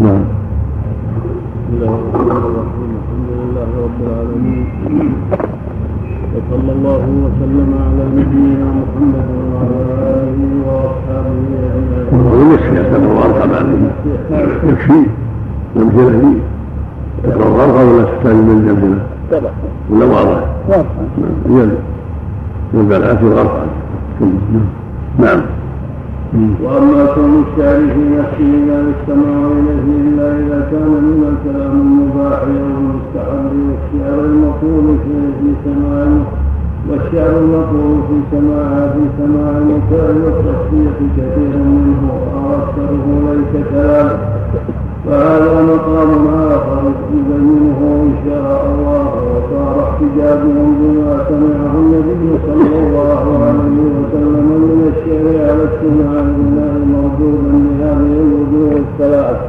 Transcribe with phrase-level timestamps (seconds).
[0.00, 0.24] نعم
[1.64, 4.66] بسم الله الرحمن الرحيم الحمد لله رب العالمين
[6.34, 9.78] وصلى الله وسلم على نبينا محمد وعلى
[10.28, 11.30] اله واصحابه
[12.12, 12.52] اجمعين.
[12.52, 13.66] يكفي يعتبر غرقا بعد
[14.68, 14.98] يكفي
[15.76, 16.38] الامثله فيه
[17.28, 19.50] يعتبر غرقا ولا تحتاج من الامثله؟
[19.90, 20.86] ولا واضح؟ واضح
[21.48, 21.70] نعم
[22.74, 23.66] ينبع العافيه غرقا
[25.18, 25.40] نعم
[26.34, 32.66] وأما كون الشعر في نفسه لا يستمع اليه إلا إذا كان من الكلام المباح أو
[32.78, 34.98] المستحب والشعر المطلوب
[35.40, 36.06] في سماع
[36.90, 42.02] والشعر المطلوب في سماع في سماع المكان والتصفية كثير منه
[42.34, 44.33] وأكثره ليس كذلك.
[45.06, 46.10] فهذا مقام
[46.52, 46.82] آخر
[47.12, 55.26] يبينه إن شاء الله وصار احتجاجهم بما سمعه النبي صلى الله عليه وسلم من الشعر
[55.48, 59.40] على استماع الغناء موجودا لهذه الوجوه الثلاث.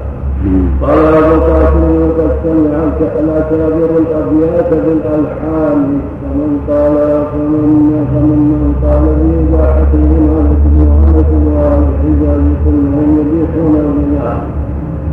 [0.82, 2.78] قال أبو قاسم وقد سمع
[3.24, 6.96] الأكابر الأبيات بالألحان فمن قال
[7.32, 7.66] فمن
[8.12, 14.55] فمن من قال بإباحته مالك وأنس وأهل الحجاز كلهم يبيحون الغناء.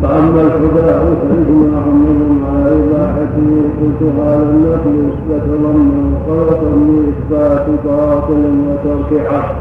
[0.03, 3.49] فأما الحداة فإجماع منهم على إباحته
[3.81, 9.55] قلت هذا النفي يثبت ضمن خلطا لإثبات باطل وترك حق.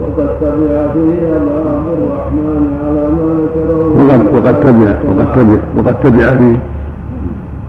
[0.00, 3.80] وقد تبع فيه أبا عبد الرحمن على ما ذكره.
[3.98, 6.58] وقد وقد تبع وقد تبع وقد تبع فيه.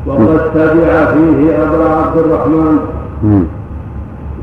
[0.08, 2.78] وقد تبع فيه أبا عبد الرحمن.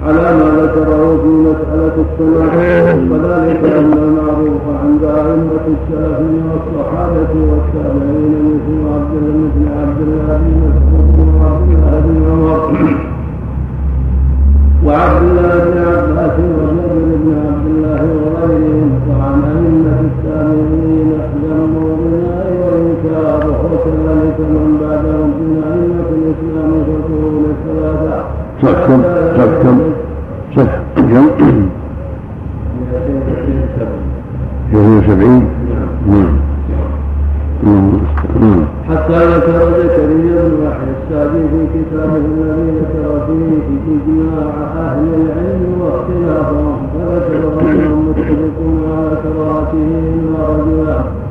[0.07, 8.75] على ما ذكره في مسألة السماع وذلك أن المعروف عند أئمة السلف والصحابة والتابعين مثل
[8.95, 13.09] عبد مثل عبد الله بن مسعود وعبد الله بن عمر
[14.87, 21.11] وعبد الله بن عباس وجابر بن عبد الله وغيرهم وعن أئمة التابعين
[21.45, 28.38] ذم بالنار والإنكار وكذلك من بعدهم من أئمة الإسلام والقرون الثلاثة.
[28.63, 29.03] صف كم
[29.37, 29.79] صف كم
[30.57, 31.29] صف نعم.
[38.89, 43.53] حتى ذكر زكريا بن يحيى السادي في كتابه الذي ذكر فيه
[43.97, 51.28] اجماع أهل العلم واختلافهم فذكر انهم متفقون على كراهته إلا رجلا.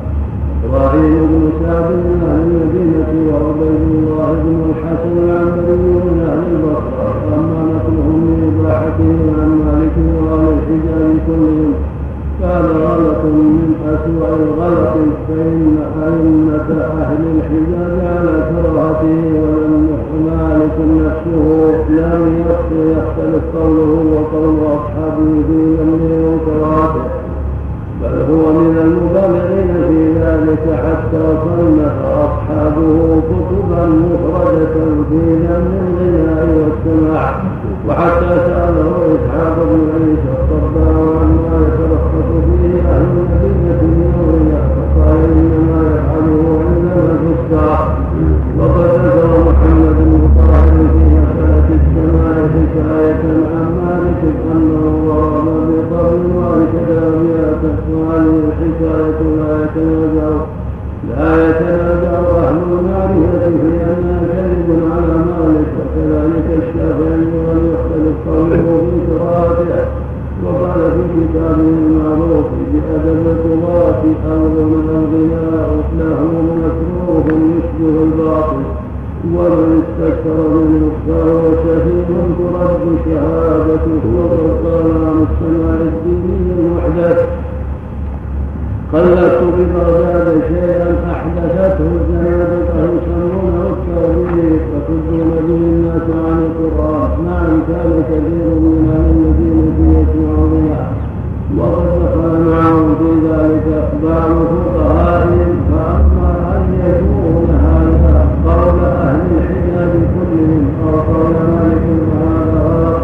[0.68, 7.60] إبراهيم بن سعد من أهل المدينة وعبيد الله بن الحسن العنبري من أهل البصره واما
[7.72, 11.72] نقلهم لاباحته عن مالك وأهل الحجاز كلهم
[12.40, 14.94] كان غلط من أسوأ الغلط
[15.28, 16.68] فان ائمه
[17.02, 19.88] أهل الحجاز على كراهته ولم
[20.26, 21.46] مالك نفسه
[21.90, 27.18] لم يختلف قوله وقول أصحابه في امره وكراهته
[28.02, 31.96] بل هو من المبالغين في ذلك حتى صنف
[32.26, 34.74] أصحابه كتبا مفردة
[35.08, 37.42] في ذم الغناء والسماع.
[37.88, 45.80] وحتى سأله إسحاق بن عيسى الصبار عما يترخص فيه أهل المدينة من الغناء فقال إنما
[45.94, 47.77] يفعله عندما الفساق وقد
[66.62, 69.84] الشافعي ولم يختلف قوله في قراءته
[70.44, 74.02] وقال في كتابه المعروف بأدب القضاة
[74.32, 76.20] أرض الغناء له
[76.62, 78.62] مكروه يشبه الباطل
[79.34, 82.06] ومن استكثر منه فهو شهيد
[82.38, 87.37] ترد شهادته وقد قال عن السماع الديني المحدث
[88.92, 97.10] خلدت ببغداد شيئا احدثته الزنادقه يسمونه التوحيد وتدون به الناس عن القرآن.
[97.26, 100.84] نعم كان كثير من أهل المدينة يسمعونها.
[101.58, 103.66] وقد دخل معهم في ذلك
[104.04, 110.64] بعض فقهائهم فاما أن يكون هذا قول أهل الحجاز كلهم.
[110.84, 113.00] أو قول مالك فهذا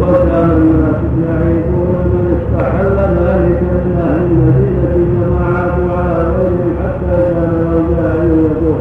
[0.00, 4.75] وكان الناس يعيبون من استحل ذلك من أهل المدينة.
[4.94, 8.80] جماعات على غيرهم حتى كان الرجاء يقول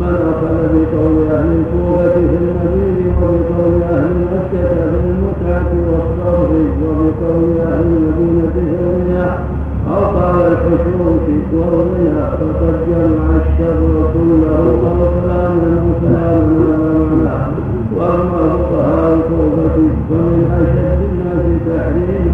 [0.00, 6.50] من اخذ بقول أهل الكوفه في النبيذ وبقول أهل مكه في المتعه والصرف
[6.84, 9.38] وبقول أهل المدينة في الرياح
[9.90, 13.80] أو قال الحشوش والغنى فقد جمع الشر
[14.14, 14.70] كله أو
[15.14, 17.46] كلاما وكلاما على معناه
[17.96, 19.76] واما فقهاء الكوفه
[20.08, 22.31] فمن اشد الناس تحريما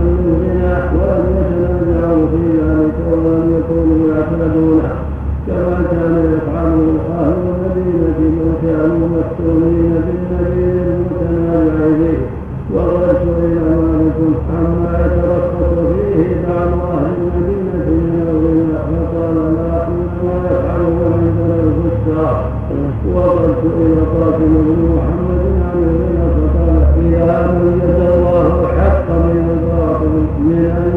[4.29, 4.93] يعبدونه
[5.47, 12.19] كما كان يفعل القاهر المدينة وكانوا مفتونين بالنبي المتنازع إليه
[12.75, 14.19] وقد سئل مالك
[14.55, 18.79] عما يترخص فيه بعض أهل المدينة من الغنى.
[18.89, 22.51] فقال ما كنا يفعله عندنا الفساق
[23.15, 30.63] وقد سئل قاسم بن محمد عن الغنى فقال يا أوجد الله حق من الباطل من
[30.79, 30.93] أن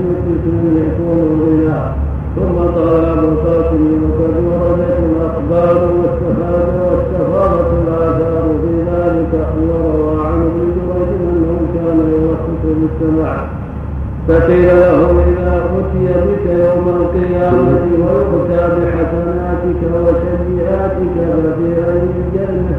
[0.78, 2.01] يكون الغنى.
[2.36, 10.66] ثم قال ابو القاسم وقد وردت الأخبار واستفاد واستفاضت الآثار في ذلك وروى عن ابن
[10.76, 13.34] جريج أنه كان يوسط بالسمع
[14.28, 22.71] فقيل له إذا اتي بك يوم القيامة ويؤتى بحسناتك وسيئاتك ففي اي الجنة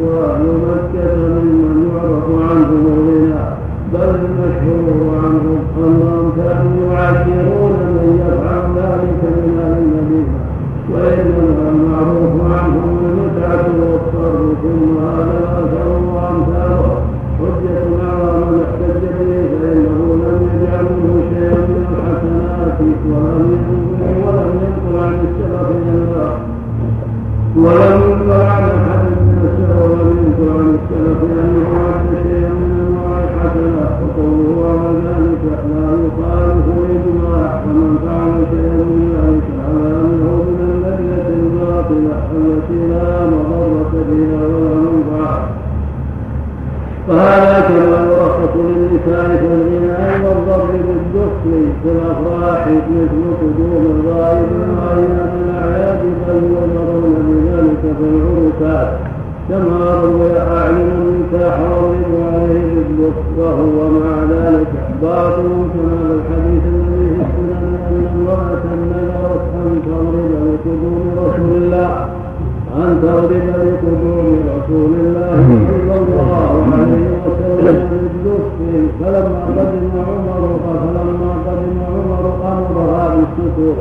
[0.00, 3.44] واهل مكه ممن يعرف عنهم الغنى
[3.92, 10.38] بل المشهور عنهم أنهم كانوا يعاشرون من يفعل ذلك من أهل المدينة
[10.92, 17.02] وإنما المعروف عنهم المتعة والصرف ثم هذا الأثر وأمثاله.
[17.38, 22.78] حجة على من احتج به فإنه لم يجعل منه شيئا من الحسنات
[23.10, 23.58] ولم
[24.26, 26.48] ولم ينقل عن السلف إلى
[27.56, 28.62] ولم ينقل عن
[30.38, 37.60] ينقل عن السلف انه عد شيئا من انواع الحسنة وقوله على ذلك لا يخالف الاجماع
[37.64, 44.74] فمن فعل شيئا من ذلك على انه من الليلة الباطلة التي لا مضرة فيها ولا
[44.84, 45.48] منفعة.
[47.08, 56.00] فهذا كما يرخص للنساء في الغناء والضرب بالدخل في الأفراح مثل قدوم الغائب وايام الأعياد
[56.28, 59.07] بل يؤمرون بذلك في العرسات
[59.48, 60.32] كما روي
[60.70, 64.68] النكاح واضرب عليه بالدخل وهو مع ذلك
[65.02, 71.92] باطل كما الحديث الذي في السنن أن امرأة نذرت أن تضرب لقدوم رسول الله
[72.76, 75.40] أن تغضب لقدوم رسول الله
[75.70, 78.46] صلى الله عليه وسلم بالدف
[79.00, 83.76] فلما قدم عمر فلما قدم عمر أمرها بالسكوت.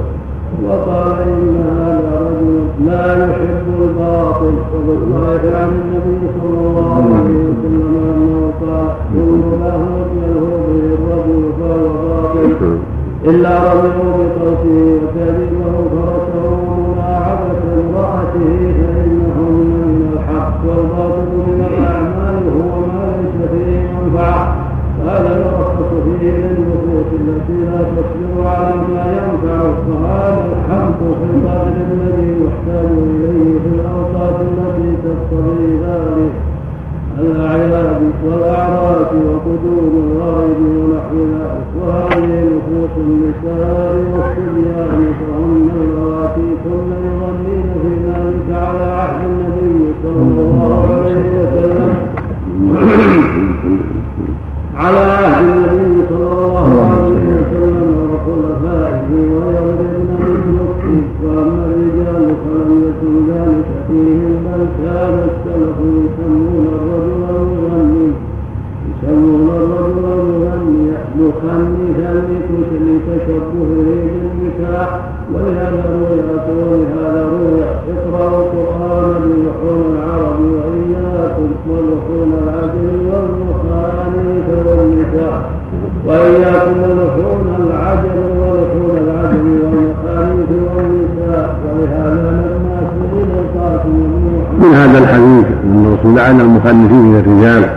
[96.67, 97.69] لعن المخنثين من الرجال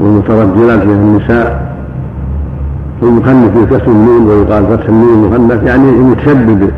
[0.00, 1.68] والمترجلات من النساء
[3.02, 6.70] والمخنث بكسر النون ويقال فتح النون مخنث يعني المتشدد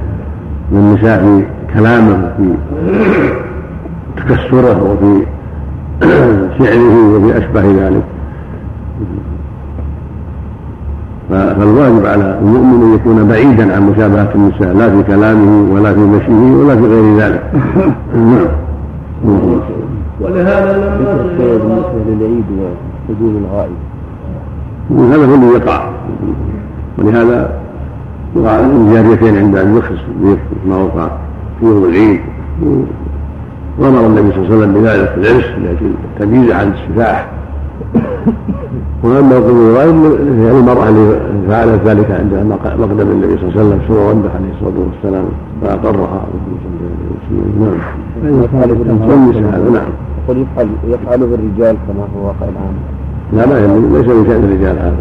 [0.72, 3.32] للنساء في كلامه وفي
[4.16, 5.22] تكسره وفي
[6.58, 8.02] شعره وفي أشبه ذلك.
[11.30, 16.56] فالواجب على المؤمن أن يكون بعيدا عن مشابهة النساء لا في كلامه ولا في مشيه
[16.56, 17.42] ولا في غير ذلك.
[18.14, 19.69] نعم.
[20.20, 23.76] ولهذا لما بالنسبة للعيد وحضور الغائب.
[24.90, 25.90] وهذا هو الذي يقع.
[26.98, 27.60] ولهذا
[28.36, 30.00] وقع الجاريتين عند الرخص
[30.68, 31.08] ما وقع
[31.60, 32.20] في يوم العيد.
[33.78, 37.28] وأمر النبي صلى الله عليه وسلم بذلك العرس لأجل التمييز عن السفاح.
[39.02, 39.94] وأما قول الغائب
[40.38, 42.34] هي المرأة اللي فعلت ذلك عند
[42.78, 45.24] مقدم النبي صلى الله عليه وسلم سوى وضح عليه الصلاة والسلام
[45.62, 46.26] فأقرها.
[47.60, 47.78] نعم.
[49.52, 50.09] هذا نعم.
[50.30, 52.74] يقول يفعل يفعله الرجال كما هو واقع الآن
[53.32, 53.54] لا ما
[53.98, 54.96] ليس من شأن الرجال هذا.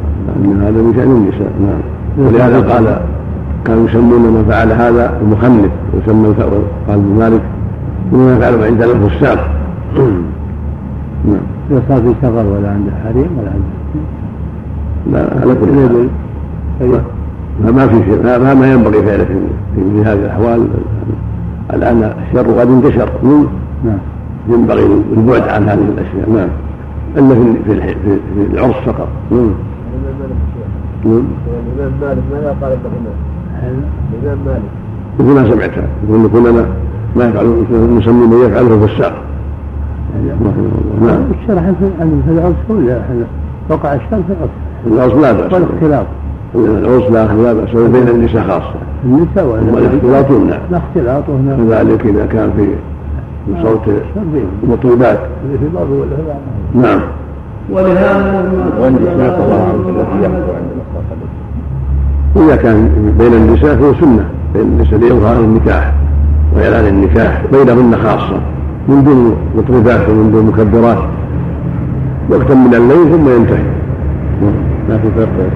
[0.45, 1.81] إن هذا من شأن النساء نعم.
[2.27, 3.01] ولهذا قال
[3.65, 7.41] كانوا يسمون من فعل هذا المخنث ويسمى قال ابن مالك
[8.13, 9.49] مما يفعله عندنا الفساق
[11.25, 11.81] نعم.
[11.89, 13.79] صار في سفر ولا عنده حريم ولا عنده
[15.11, 16.09] لا على كل حال.
[17.75, 19.25] ما في شيء ما, ما ينبغي فعلة
[19.75, 20.67] في هذه الأحوال.
[21.73, 23.09] الآن الشر قد انتشر.
[23.85, 23.97] نعم.
[24.49, 24.85] ينبغي
[25.17, 26.29] البعد عن هذه الأشياء.
[26.29, 26.49] نعم.
[27.17, 27.95] إلا في في
[28.35, 29.07] في العرس فقط.
[29.31, 29.51] نعم.
[31.05, 32.77] الإمام مالك ماذا قال
[34.23, 34.61] الإمام مالك.
[35.19, 35.71] مثل ما سمعت.
[36.09, 36.65] يقول كلنا
[37.15, 37.45] ما يفعل
[37.97, 39.13] نسمي من يفعله فساق
[41.01, 41.21] نعم.
[41.41, 43.01] الشرح في العرس ولا
[43.69, 44.33] وقع الشر في
[44.87, 45.11] العرس.
[45.11, 45.53] العرس لا بأس.
[45.53, 46.05] والاختلاط.
[46.55, 47.69] العرس لا لا بأس.
[47.69, 48.73] بين النساء خاصة.
[49.05, 51.57] النساء والاختلاط يمنع الاختلاط هنا.
[51.57, 52.67] كذلك إذا كان في
[53.63, 53.81] صوت
[54.63, 55.19] المطلوبات
[56.75, 56.99] نعم.
[57.69, 58.51] ولهذا
[62.35, 62.89] إذا كان
[63.19, 65.93] بين النساء فهو سنة بين النساء لإظهار النكاح
[66.55, 68.39] وإعلان النكاح بينهن خاصة
[68.87, 70.97] من دون مطربات ومن دون مكبرات.
[72.29, 73.63] وقتا من الليل ثم ينتهي.
[74.89, 75.51] ما في فرق.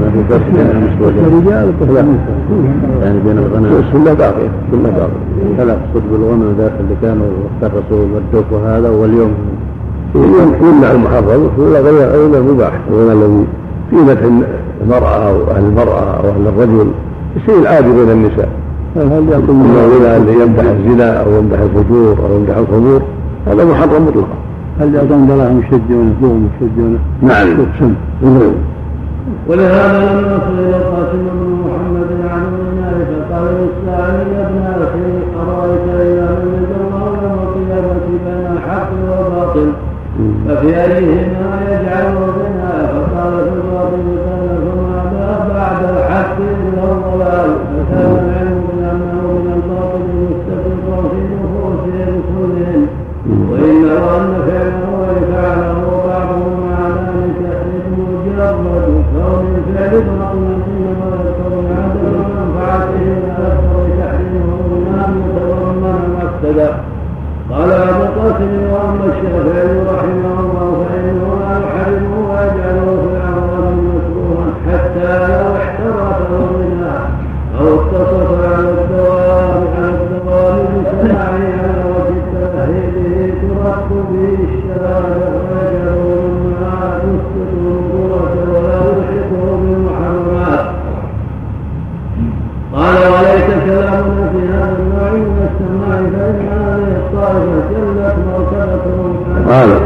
[0.00, 1.72] ما في فرق بين الامس الرجال
[3.02, 7.26] يعني بين الغنم السنة باقية السنة باقية لا اقصد بالغنم ذاك اللي كانوا
[7.62, 9.32] الرسول والدوك وهذا واليوم
[10.14, 13.44] يمنع المحرم ولا غير غير المباح ولا الذي
[13.90, 14.20] في مدح
[14.82, 16.90] المرأة أو أهل المرأة أو أهل الرجل
[17.36, 18.48] الشيء العادي بين النساء
[18.96, 23.02] هل يكون الغنى اللي يمدح الزنا أو يمدح الفجور أو يمدح الخمور
[23.46, 24.36] هذا محرم مطلقا
[24.80, 27.48] هل يعطون دراهم يشجونه دون يشجونه نعم.
[29.48, 35.08] ولهذا لما سئل القاسم بن محمد عن النار فقال للساعي يا ابن أخي
[35.40, 39.72] أرأيت لم يجر الله يوم القيامه بين الحق والباطل؟
[40.48, 41.41] ففي أيهما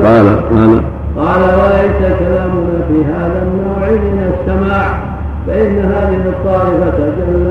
[0.07, 0.81] قال قال.
[1.17, 4.87] قال وليس كلامنا في هذا النوع من السماع
[5.47, 7.46] فإن هذه الطائفة جلت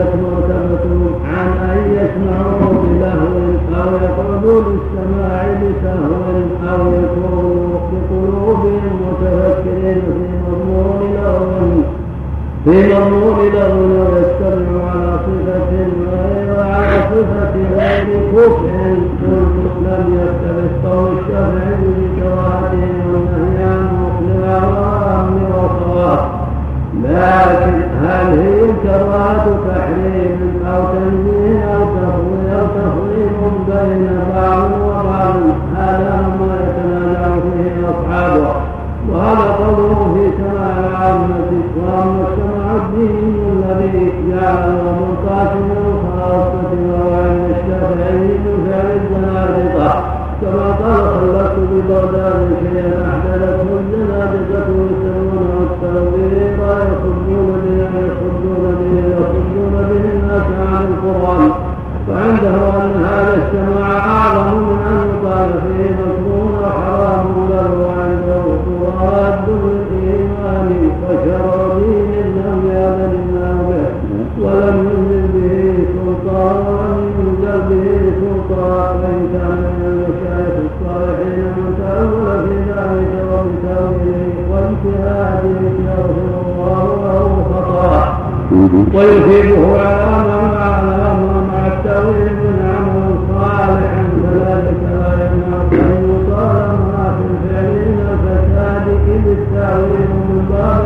[89.06, 91.14] ويثيبه على ما على
[91.52, 93.92] مع التأويل من عمل صالح
[94.24, 100.86] فذلك لا يمنع أن يطال ما في الفعل من الفساد إذ التأويل من باب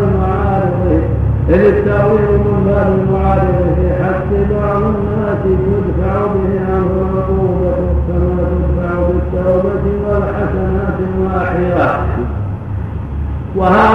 [1.49, 3.59] إذ التأويل من باب المعارف
[4.29, 7.71] في بعض الناس تدفع به عنه العقوبة
[8.07, 11.99] كما تدفع بالتوبة والحسنات الواحدة
[13.55, 13.88] وهذا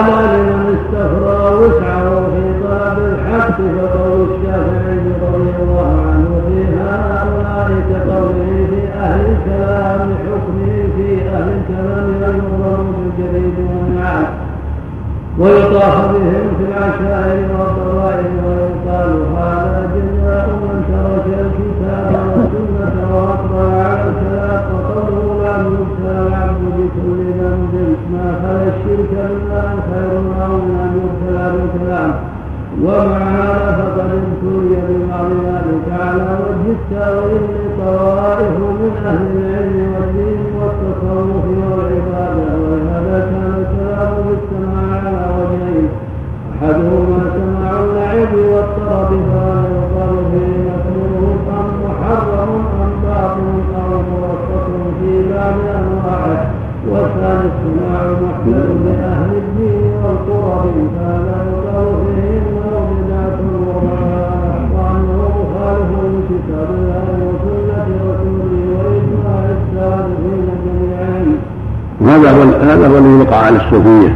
[73.34, 74.14] على الصوفية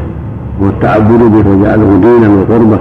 [0.63, 2.79] هو التعبد به وجعله دينا وقربة.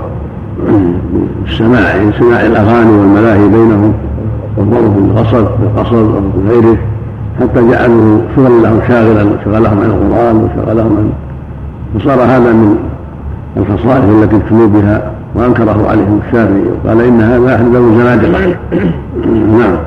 [1.45, 3.93] السماع يعني سماع الأغاني والملاهي بينهم
[4.57, 6.77] والضرب بالقصد بالقصد أو بغيره
[7.39, 11.11] حتى جعلوا شغل لهم شاغلا وشغلهم عن القرآن وشغلهم عن
[11.99, 12.77] فصار هذا من
[13.57, 18.39] الخصائص التي ابتلوا بها وأنكره عليهم الشافعي وقال إن هذا احد الزنادقه
[19.59, 19.77] نعم.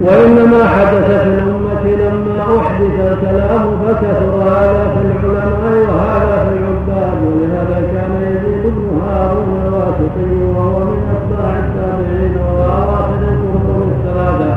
[0.00, 7.80] وإنما حدث في الأمة لما أحدث الكلام فكثر هذا في العلماء وهذا في العباد ولهذا
[7.92, 14.54] كان يزيد بن هارون الواسطي وهو من أتباع التابعين وأواخر القرون الثلاثة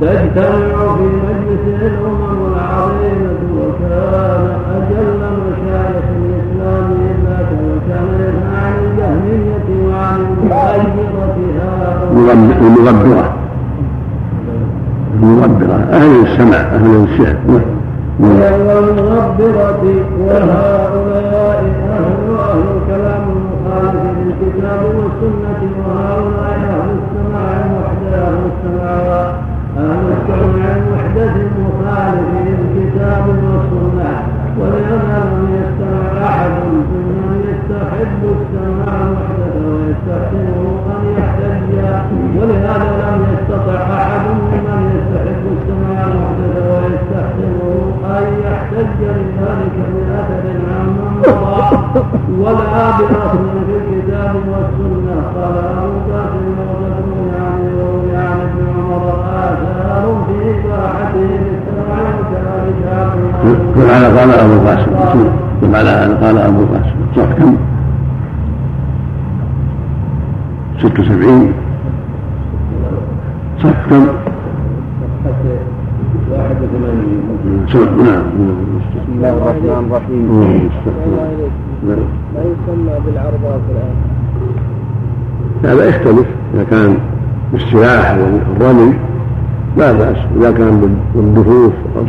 [0.00, 4.44] تجتمع في مجلس الأمم العظيمة وكان
[4.76, 6.94] أجل مشايخ الإسلام
[7.24, 11.36] ذاك وكان ينهى عن الجهمية وعن المغيرة
[12.12, 13.34] هؤلاء المغبرة.
[15.22, 15.74] المغبرة.
[15.92, 17.06] أهل السمع أهل
[18.20, 19.82] الشعر والمغبرة
[20.20, 29.32] وهؤلاء أهل أهل الكلام المخالف للكتاب والسنة وهؤلاء أهل السماع المحدث أهل السماع
[29.78, 34.22] أهل السمع المحدث المخالف للكتاب والسنة
[34.58, 40.60] ولهذا لم يستمع أحد ممن يستحب السماع المحدث ويستحسنه
[40.94, 41.74] أن يحتج
[42.38, 47.74] ولهذا لم يستطع أحد ممن يستحب السماع المحدث ويستحسنه
[48.18, 50.44] أن يحتج لذلك بأثر
[50.78, 51.63] عمن مضى
[52.40, 55.16] ولا بأصل في الكتاب والسنة.
[55.34, 59.04] قال أبو قاسم وغدر يعني وروي ابن عمر
[59.36, 62.80] آثار في إباحته للسماع وكذلك
[63.90, 64.92] على قال أبو قاسم
[65.74, 67.52] على هذا قال أبو قاسم صح كم؟
[70.78, 71.52] ست وسبعين.
[73.62, 74.04] صح كم؟
[76.30, 77.20] واحد وثمانين.
[78.04, 78.24] نعم.
[78.94, 80.24] بسم الله الرحمن الرحيم
[81.84, 83.33] ما يسمى بالعرضات الآن
[85.64, 86.26] هذا يختلف.
[86.54, 86.96] إذا كان
[87.52, 88.94] بالسلاح والرمي
[89.76, 90.16] لا بأس.
[90.36, 92.02] إذا كان بالدفوف أو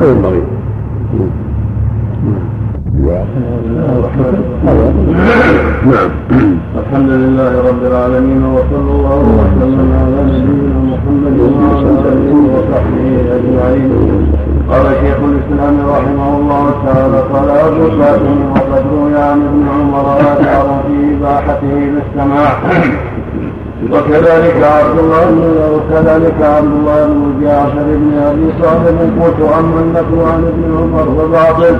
[0.00, 0.42] لا ينبغي.
[5.86, 6.10] نعم.
[6.78, 13.90] الحمد لله رب العالمين وصلى الله وسلم على نبينا محمد وعلى آله وصحبه أجمعين.
[14.70, 20.80] قال شيخ الإسلام رحمه الله تعالى قال أبو القاسم وقد روي عن ابن عمر اثار
[20.86, 22.52] في إباحته بالسماع.
[23.92, 25.42] وكذلك عبد الله بن
[25.74, 31.76] وكذلك عبد الله بن جعفر بن أبي صالح قلت اما النقل عن ابن عمر فباطل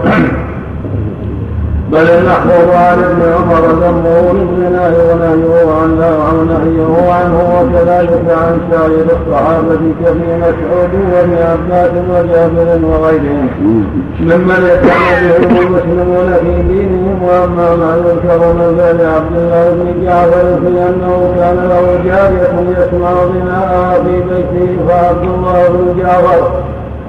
[1.92, 9.80] بل المحفوظ عن ابن عمر ذمه للزنا ونهيه عنه ونهيه عنه وكذلك عن سائر الصحابة
[10.04, 13.48] كابن مسعود وابن عباس وجابر وغيرهم.
[14.20, 20.58] ممن يهتم بهم المسلمون في دينهم وأما ما يذكر من فعل عبد الله بن جعفر
[20.60, 26.50] في أنه كان له جارية يسمع غناءها في بيته فعبد الله بن جعفر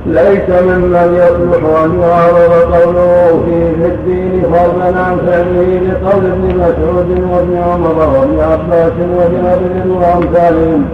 [0.09, 7.57] ليس ممن يصلح أن يعرض قوله في الدين فضلا عن فعله لقول ابن مسعود وابن
[7.57, 10.85] عمر وابن عباس وجابر وأمثالهم.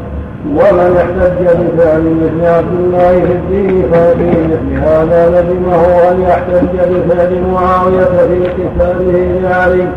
[0.50, 7.42] ومن احتج بفعل مثل عبد الله في الدين ففي مثل هذا لزمه أن يحتج بفعل
[7.54, 9.88] معاوية في قتاله لعلي.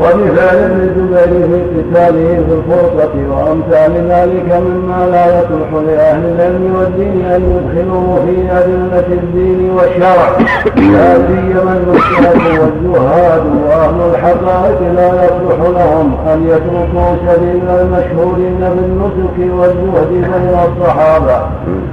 [0.00, 7.24] وبفعل ابن الزبير في قتاله في الفرقة وأمثال ذلك مما لا يصلح لأهل العلم والدين
[7.24, 10.28] أن يدخلوه في أدلة الدين والشرع.
[10.76, 20.08] لا سيما المجتهد والزهاد وأهل الحقائق لا يصلح لهم أن يتركوا سبيل المشهورين بالنسك والزهد
[20.10, 21.40] بين الصحابة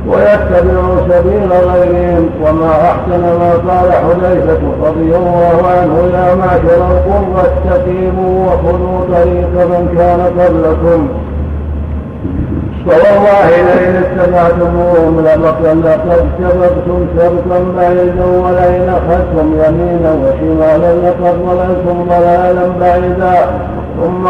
[0.08, 2.30] ويتبعوا سبيل غيرهم.
[2.44, 7.44] وما أحسن ما قال حذيفة رضي الله عنه يا معشر القرى
[7.94, 11.08] استقيموا وخذوا طريق من كان قبلكم.
[12.86, 15.56] فوالله لئن اتبعتموهم لقد
[16.40, 23.38] سبقتم سبقا بعيدا ولئن اخذتم يمينا وشمالا لقد ضللتم ضلالا بعيدا.
[24.02, 24.28] ثم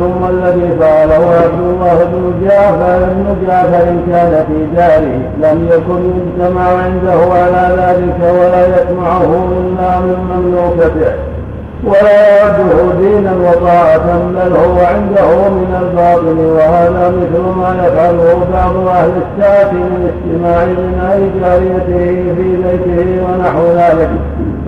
[0.00, 5.20] ثم الذي فعله عبد الله بن جعفر بن جعفر كان في داره.
[5.42, 11.12] لم يكن يجتمع عنده على ذلك ولا يسمعه الا من مملوكته.
[11.84, 19.10] ولا يرده دينا وطاعة بل هو عنده من الباطل وهذا مثل ما يفعله بعض أهل
[19.22, 24.10] الساعة من استماع لنهي جاريته في بيته ونحو ذلك.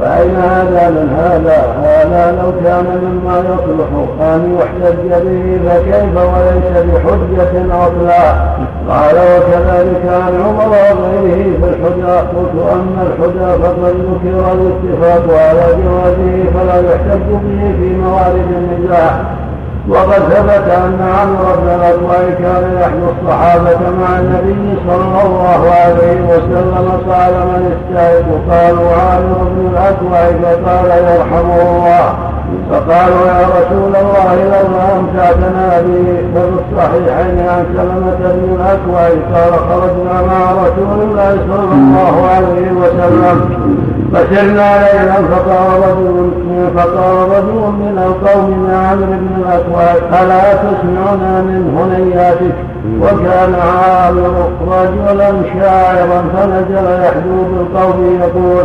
[0.01, 3.89] فأين هذا من هذا؟ هذا لو كان مما يصلح
[4.21, 8.51] أن يحتج به فكيف وليس بحجة أصلا
[8.89, 16.45] قال وكذلك عن عمر وغيره في الحجى قلت أما الحجى فقد ذكر الاتفاق على جوازه
[16.55, 19.21] فلا يحتج به في موارد النزاع
[19.89, 26.87] وقد ثبت أن عمرو بن الأكوع كان يحيي الصحابة مع النبي صلى الله عليه وسلم
[27.11, 32.15] قال من استعد قالوا عامر بن الأكوع فقال يرحمه الله.
[32.71, 39.03] فقالوا يا رسول الله لولا أمتعتنا به ففي الصحيحين عن سلمة بن الأكوع
[39.35, 43.90] قال خرجنا مع رسول الله صلى الله عليه وسلم.
[44.13, 46.31] فسرنا ليلا فقال رجل
[47.37, 52.55] رجل من القوم من عمرو بن الاكواب ألا تسمعنا من هنياتك
[53.03, 54.35] وكان عامر
[54.69, 58.65] رجلا شاعرا فنزل يحدو بالقوم يقول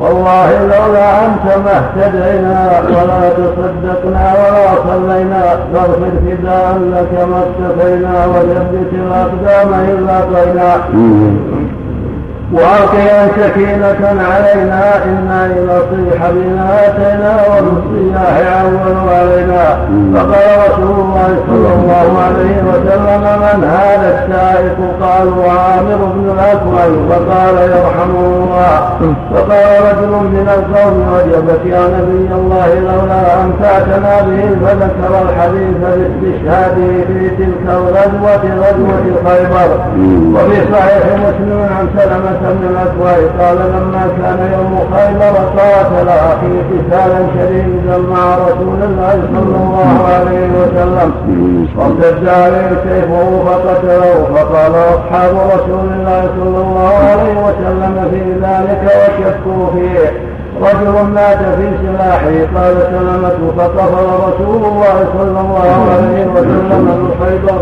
[0.00, 5.42] والله لولا أنت ما اهتدينا ولا تصدقنا ولا صلينا
[5.74, 10.72] فاغفر فداء لك ما اكتفينا وثبت الأقدام إلا قينا.
[12.52, 19.64] واقيا سكينة علينا إنا لنصيح بما أتينا وبالصياح عول علينا
[20.14, 27.54] فقال رسول الله صلى الله عليه وسلم من هذا السائق قالوا عامر بن الأكوع فقال
[27.56, 28.80] يرحمه الله
[29.34, 37.30] فقال رجل من القوم وجبت يا نبي الله لولا أمتعتنا به فذكر الحديث باستشهاده في
[37.38, 39.70] تلك الغزوة غزوة خيبر
[40.34, 47.20] وفي صحيح مسلم عن سلمة بن الأكوع قال لما كان يوم خيبر قاتل أخي قتالا
[47.36, 51.12] شديدا مع رسول الله صلى الله عليه وسلم
[51.76, 59.66] فارتد عليه سيفه فقتله فقال أصحاب رسول الله صلى الله عليه وسلم في ذلك وشكوا
[59.74, 60.12] فيه
[60.62, 67.60] رجل مات في سلاحه قال سلمته فقبل رسول الله صلى الله عليه وسلم من خيبر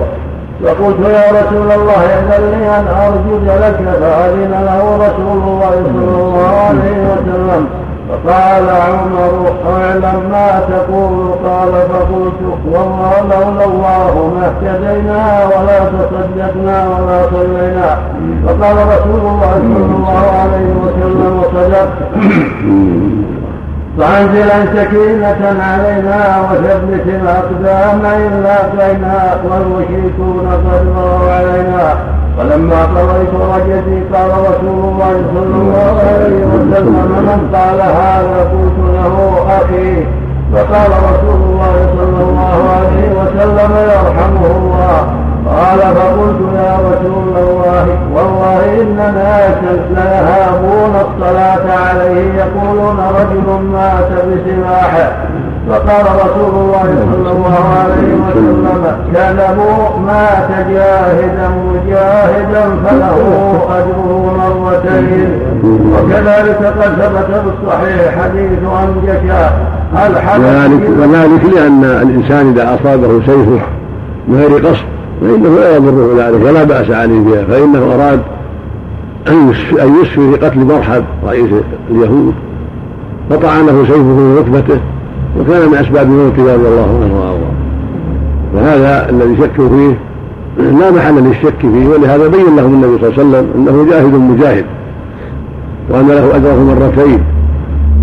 [0.64, 6.52] فقلت يا رسول الله اذن لي أن ارجد لك فأذن له رسول الله صلى الله
[6.68, 7.66] عليه وسلم.
[8.10, 9.32] فقال عمر
[9.66, 11.30] اعلم ما تقول.
[11.44, 12.40] قال فقلت
[12.72, 17.98] والله لولا الله ما اهتدينا ولا تصدقنا ولا صلينا.
[18.46, 21.98] فقال رسول الله صلى الله عليه وسلم صدقت.
[24.00, 31.94] فأنزلا سكينة علينا وثبت الأقدام إن لاقينا والمشركون قد مروا علينا.
[32.38, 36.86] فلما قضيت رجتي قال رسول الله صلى الله عليه وسلم
[37.26, 40.06] من قال هذا قلت له أخي.
[40.54, 45.19] فقال رسول الله صلى الله عليه وسلم يرحمه الله.
[45.50, 55.12] قال فقلت يا رسول الله والله إن ناسا ليهابون الصلاة عليه يقولون رجل مات بسلاحه.
[55.68, 58.82] فقال رسول الله صلى الله عليه وسلم
[59.14, 63.18] كذبوا مات جاهدا مجاهدا فله
[63.78, 65.30] أجره مرتين.
[65.92, 69.50] وكذلك قد ثبت بالصحيح حديث انجشا
[69.94, 73.60] وذلك وذلك لأن الإنسان إذا أصابه سيفه
[74.28, 78.20] من غير قصد فإنه لا يضره ذلك ولا بأس عليه بها فإنه أراد
[79.28, 79.50] أن
[80.02, 81.50] يسفي في قتل مرحب رئيس
[81.90, 82.34] اليهود
[83.30, 84.80] فطعنه سيفه في ركبته
[85.40, 87.50] وكان من أسباب موته رضي الله عنه وأرضاه.
[88.54, 89.98] فهذا الذي شكوا فيه
[90.78, 94.64] لا محل للشك فيه ولهذا بين لهم النبي صلى الله عليه وسلم أنه جاهد مجاهد
[95.90, 97.20] وأن له أجره مرتين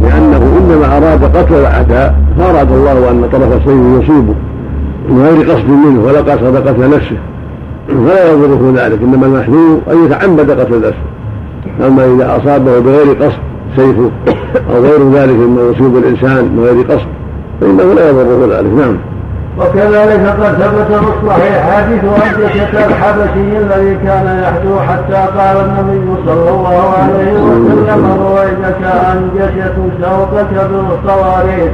[0.02, 4.34] لأنه إنما أراد قتل الأعداء فأراد الله أن طرف السيف يصيبه.
[5.10, 7.18] من غير قصد منه ولا قصد قتل نفسه.
[7.88, 11.88] فلا يضره ذلك إنما المحذور أن يتعمد قتل نفسه.
[11.88, 13.40] أما إذا أصابه بغير قصد
[13.76, 14.12] سيفه
[14.70, 17.08] أو غير ذلك مما يصيب الإنسان من غير قصد
[17.62, 18.74] فإنه لا يضره ذلك.
[18.74, 18.98] نعم.
[19.60, 26.50] وكذلك قد ثبت في الصحيح حديث أنجشة الحبشي الذي كان يحدو حتى قال النبي صلى
[26.50, 31.72] الله عليه وسلم رويدك أنجشة شوقك بالصواريخ.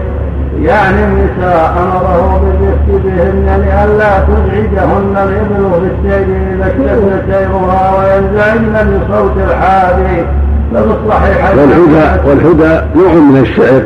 [0.62, 9.38] يعني النساء أمره بالرفق بهن لئلا تزعجهن الإبل في السير إذا اشتد سيرها وينزعجن بصوت
[9.38, 10.26] الحادي.
[10.74, 13.82] والهدى والهدى نوع من الشعر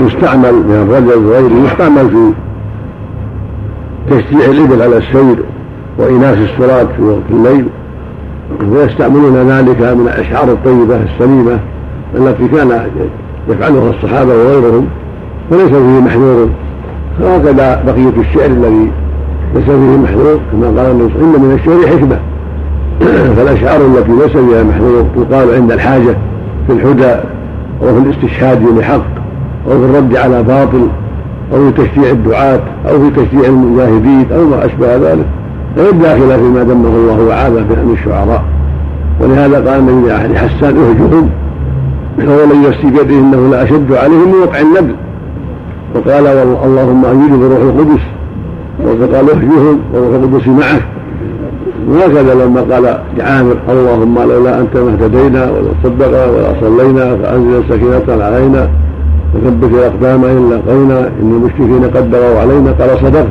[0.00, 2.32] يستعمل من الرجل وغيره يستعمل في
[4.10, 5.36] تشجيع الإبل على السير
[5.98, 7.68] وإناث السراد في وقت الليل.
[8.70, 11.58] ويستعملون ذلك من الأشعار الطيبة السليمة
[12.14, 12.80] التي كان
[13.48, 14.86] يفعلها الصحابة وغيرهم.
[15.50, 16.48] وليس فيه محذور.
[17.20, 18.90] وهكذا بقية الشعر الذي
[19.54, 22.18] ليس فيه محذور كما قال النبي إن من الشعر حكمة.
[23.36, 26.16] فالأشعار التي ليس فيها محذور تقال عند الحاجة
[26.66, 27.14] في الهدى
[27.82, 29.06] أو في الاستشهاد لحق
[29.66, 30.88] أو في الرد على باطل
[31.54, 35.26] أو في تشجيع الدعاة أو في تشجيع المجاهدين أو ما أشبه ذلك.
[35.76, 38.44] غير داخلة فيما ذمه الله وعاذ من الشعراء.
[39.20, 41.30] ولهذا قال النبي لأحد حسان اهجهم
[42.18, 44.94] فهو من يفسي بيده إنه لأشد عليهم من وقع النبل.
[45.94, 46.26] وقال
[46.64, 48.02] اللهم ايده بروح القدس
[48.84, 50.80] وقال اهجهم وروح القدس معه.
[51.88, 58.24] وهكذا لما قال لعامر اللهم لولا أنت ما اهتدينا ولا صدقنا ولا صلينا فأنزل سكينه
[58.24, 58.68] علينا
[59.34, 63.26] وثبت الأقدام ان لاقينا إن المشركين قد بغوا علينا قال صدقت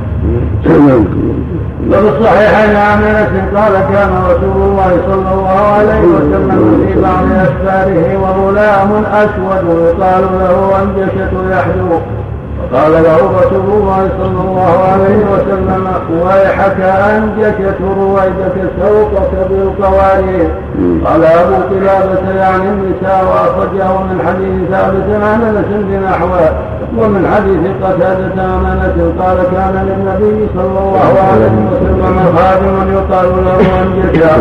[1.90, 8.18] وفي الصحيحين عن أنس قال كان رسول الله صلى الله عليه وسلم في بعض أسفاره
[8.22, 12.00] وغلام أسود يقال له أنجشة يحدو
[12.72, 15.88] فقال له رسول الله صلى الله عليه وسلم
[16.26, 20.50] ويحك أنجكت رويدك سوقك بالقوارير
[21.06, 26.50] قال أبو قلابة يعني النساء وأخرجه من حديث ثابت عن أنس بنحوه
[26.98, 34.32] ومن حديث قتادة أنس قال كان للنبي صلى الله عليه وسلم خادم يقال له أنجكا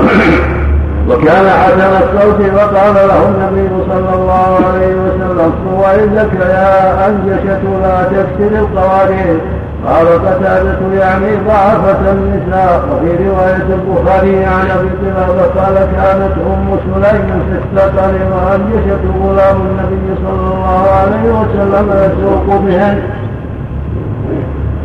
[1.08, 8.58] وكان حسن الصوت فقال له النبي صلى الله عليه وسلم وإنك يا أنجشة لا تكسر
[8.58, 9.40] القوارير
[9.86, 12.80] قال قتادة يعني ضعفة النساء.
[12.92, 20.46] وفي رواية البخاري عن أبي قلابة قال كانت أم سليم السفر وأنجشة غلام النبي صلى
[20.54, 23.02] الله عليه وسلم يسوق بهن.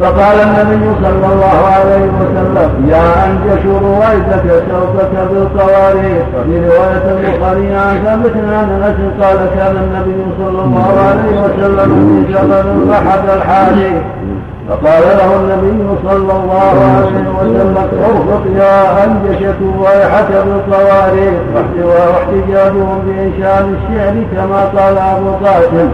[0.02, 6.24] فقال النبي صلى الله عليه وسلم يا أنجش رويتك شوكك بالقوارير.
[6.36, 12.34] وفي رواية البخاري عن ثابت عن أنس قال كان النبي صلى الله عليه وسلم في
[12.34, 13.94] جبل فحد الحادي
[14.70, 17.76] فقال له النبي صلى الله عليه وسلم
[18.10, 21.34] ارفق يا أنجشة ويحك بالقوارير.
[21.84, 25.90] واحتجاجهم بإنشاء الشعر كما قال أبو قاسم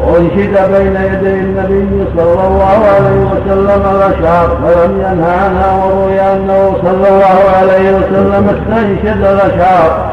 [0.00, 7.08] وأنشد بين يدي النبي صلى الله عليه وسلم الأشعار فلم ينهى عنها وروي أنه صلى
[7.08, 10.12] الله عليه وسلم استنشد الأشعار.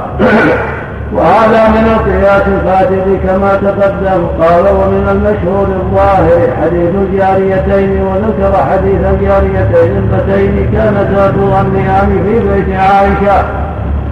[1.15, 4.27] وهذا من القياس الفاسد كما تقدم.
[4.41, 13.68] قال ومن المشهور الظاهر حديث الجاريتين وذكر حديث الجاريتين اللتين كانتا تغنيان في بيت عائشة.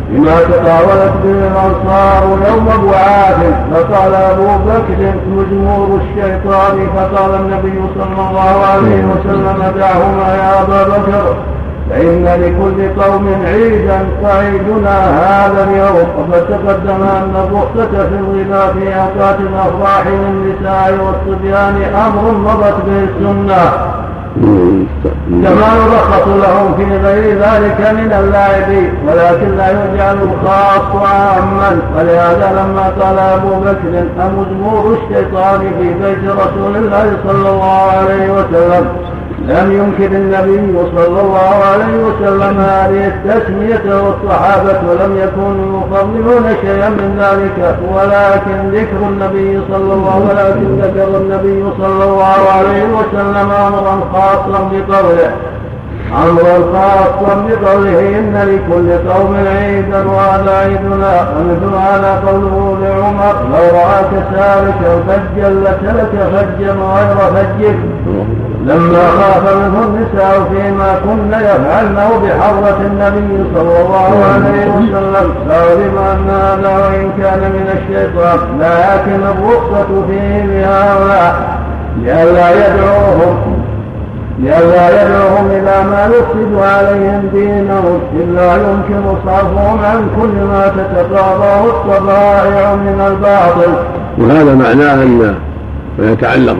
[0.10, 3.40] بما تطاولت به الأنصار يوم بعاث
[3.74, 11.36] فقال أبو بكر مجمور الشيطان فقال النبي صلى الله عليه وسلم دعهما يا أبا بكر
[11.90, 16.08] فإن لكل قوم عيدا فعيدنا هذا اليوم.
[16.18, 23.97] وقد تقدم أن الرخصة في الغناء في أوقات الأفراح للنساء والصبيان أمر مضت به السنة
[25.44, 28.70] كما يرخص لهم في غير ذلك من اللعب
[29.08, 31.80] ولكن لا يجعل الخاص عاما.
[31.98, 38.88] ولهذا لما قال أبو بكر امزمور الشيطان في بيت رسول الله صلى الله عليه وسلم
[39.46, 47.18] لم ينكر النبي صلى الله عليه وسلم هذه التسمية والصحابة ولم يكونوا يفضلون شيئا من
[47.20, 54.72] ذلك ولكن ذكر النبي صلى الله ولكن ذكر النبي صلى الله عليه وسلم أمرا خاصا
[54.72, 55.32] بقوله.
[56.14, 64.24] أمرا خاصا بقوله إن لكل قوم عيدا وهذا عيدنا ومثل هذا قوله لعمر لو رآك
[64.34, 67.76] سالكا فجا لسلك فجا غير فجك
[68.66, 76.30] لما خاف منه النساء فيما كن يفعلنه بحضرة النبي صلى الله عليه وسلم فعلم أن
[76.30, 81.58] هذا وإن كان من الشيطان لكن الرخصة فيه بهؤلاء
[82.02, 83.57] لئلا يدعوهم
[84.40, 92.76] لئلا يدعوهم إلى ما يفسد عليهم دينهم إلا يمكن صرفهم عن كل ما تتقاضاه الطبائع
[92.76, 93.74] من الباطل.
[94.18, 95.36] وهذا معناه أن
[96.00, 96.56] ما يتعلق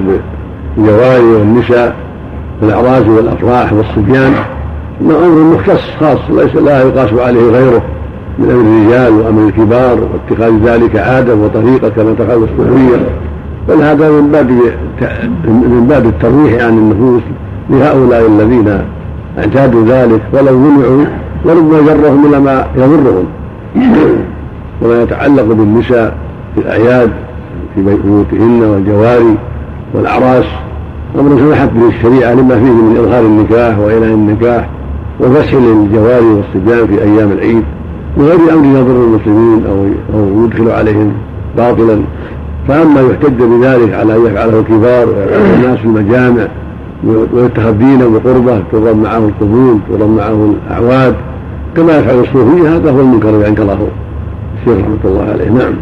[0.78, 1.96] بالجواري والنساء
[2.62, 4.34] والأعراس والأفراح والصبيان
[5.02, 7.82] ما أمر مختص خاص ليس لا يقاس عليه غيره
[8.40, 12.98] من أمر الرجال وأمر الكبار واتخاذ ذلك عادة وطريقة كما تفعل الصوفية
[13.70, 14.50] بل هذا من باب
[15.46, 17.24] من باب الترويح عن النفوس
[17.70, 18.80] لهؤلاء الذين
[19.38, 21.06] اعتادوا ذلك ولو منعوا
[21.46, 23.26] وربما جرهم إلى ما يضرهم.
[24.82, 26.18] وما يتعلق بالنساء
[26.56, 27.12] في الأعياد
[27.76, 29.36] في بيوتهن والجواري
[29.94, 30.46] والأعراس
[31.20, 34.70] أمر سمحت به الشريعة لما فيه من إظهار النكاح وإعلان النكاح
[35.20, 37.64] وفسح للجواري والصبيان في أيام العيد
[38.18, 41.14] بغير أمر يضر المسلمين أو أو يدخل عليهم
[41.58, 42.02] باطلا.
[42.68, 46.48] فأما يحتج بذلك على أن يفعله الكبار ويفعله الناس في المجامع
[47.34, 51.16] ويتخذ دينا وقربه تضم معه القبول تضم معه الأعواد.
[51.76, 53.88] كما يفعل الصوفية هذا هو المنكر الذي انكره
[54.60, 55.50] الشيخ رحمة الله عليه.
[55.50, 55.74] نعم.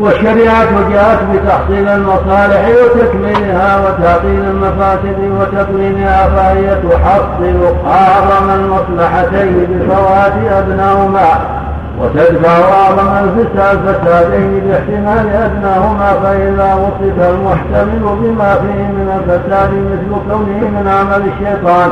[0.00, 11.61] والشريعة جاءت بتحصيل المصالح وتكميلها وتعطيل المفاسد وتقويمها فهي تحصل أعظم المصلحتين بفوات أبناهما
[12.00, 20.88] وتدفع أعظم الفسادين باحتمال أدناهما فإذا وصف المحتمل بما فيه من الفساد مثل كونه من
[20.88, 21.90] عمل الشيطان.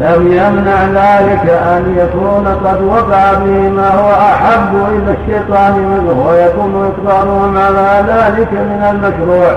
[0.00, 6.92] لم يمنع ذلك أن يكون قد وقع به ما هو أحب إلى الشيطان منه ويكون
[6.92, 9.52] إقرارهم على ذلك من المشروع.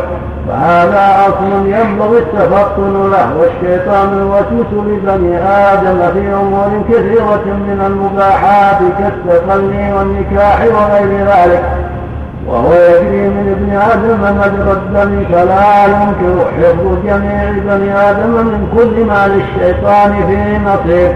[0.47, 9.93] فهذا أصل ينبغي التفطن له والشيطان الوسوس لبني آدم في أمور كثيرة من المباحات كالتخلي
[9.93, 11.86] والنكاح وغير ذلك.
[12.47, 19.05] وهو يجري من ابن آدم مجرى الدم فلا يمكن حفظ جميع بني آدم من كل
[19.05, 21.11] ما للشيطان فيه نصيب.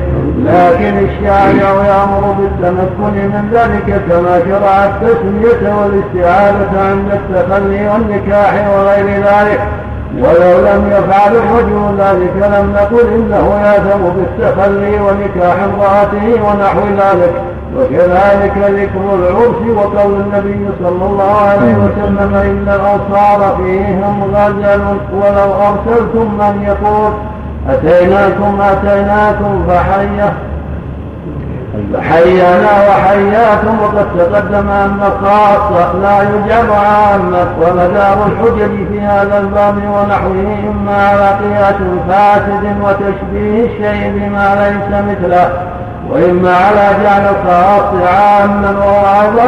[0.46, 9.62] لكن الشارع يأمر بالتمكن من ذلك كما شرع التسمية والاستعاذة عند التخلي والنكاح وغير ذلك.
[10.18, 17.34] ولو لم يفعل الرجل ذلك لم نقل إنه يأثم بالتخلي ونكاح امرأته ونحو ذلك.
[17.78, 24.82] وكذلك ذكر العرس وقول النبي صلى الله عليه وسلم إن الانصار فيهم غزل
[25.14, 27.12] ولو أرسلتم من يقول
[27.70, 30.34] أتيناكم أتيناكم فحيه
[32.02, 40.58] حيانا وحياكم وقد تقدم أن الخاصة لا يجاب عامة ومدار الحجج في هذا الباب ونحوه
[40.72, 41.76] إما على قياس
[42.10, 45.71] فاسد وتشبيه الشيء بما ليس مثله
[46.12, 48.72] وإما على جعل الخاص عاما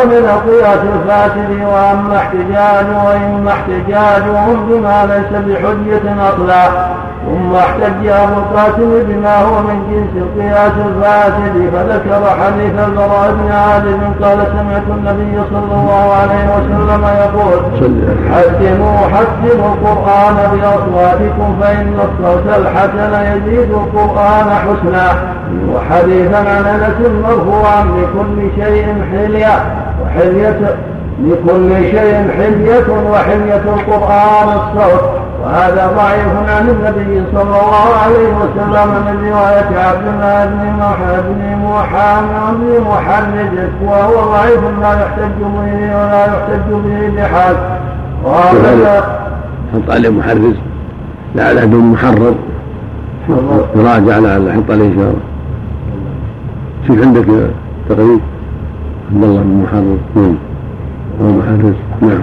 [0.06, 6.64] من القياس الفاسد وأما احتجاج وإما احتجاجهم بما ليس بحجة أصلا
[7.26, 14.00] ثم احتج أبو القاسم بما هو من جنس القياس الفاسد فذكر حديث البراء بن عازب
[14.24, 17.60] قال سمعت النبي صلى الله عليه وسلم يقول
[18.32, 25.34] حسنوا حسنوا القرآن بأصواتكم فإن الصوت الحسن يزيد القرآن حسنا.
[25.74, 29.64] وحديثا عن أنس مرفوعا لكل شيء حلية
[30.04, 30.76] وحلية
[31.24, 35.10] لكل شيء حلية وحلية القرآن الصوت.
[35.44, 41.26] وهذا ضعيف عن النبي صلى الله عليه وسلم من رواية عبد الله بن محمد
[42.60, 47.56] بن محمد وهو ضعيف لا يحتج به ولا يحتج به بحال.
[48.24, 49.20] وهذا
[49.74, 50.56] حط عليه محرز
[51.36, 52.36] لعله بن محرر
[53.76, 55.33] يراجع لعله حط عليه ان شاء الله
[56.88, 57.26] شوف عندك
[57.90, 58.20] تقريب
[59.12, 60.36] عبد الله بن محرر نعم
[61.22, 62.22] ومحرز نعم.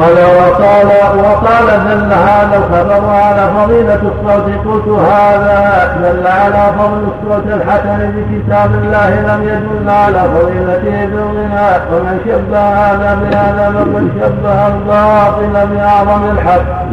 [0.00, 0.86] قال وقال
[1.18, 8.70] وقال دل هذا الخبر على فضيلة الصوت قلت هذا دل على فضل الصوت الحسن بكتاب
[8.74, 16.86] الله لم يدل على فضيلته بالغناء ومن شبه هذا بهذا فقد شبه الباطل بأعظم الحق.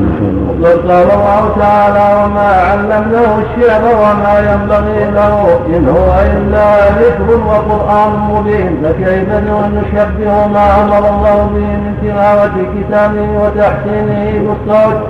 [0.61, 5.59] وقد قال الله تعالى وما علمناه الشعر وما ينبغي له.
[5.67, 8.84] إن هو إلا ذكر وقرآن مبين.
[8.84, 12.55] فكيف نشبه ما أمر الله به من تلاوة
[12.93, 15.01] كتابه وتحسينه بالصوت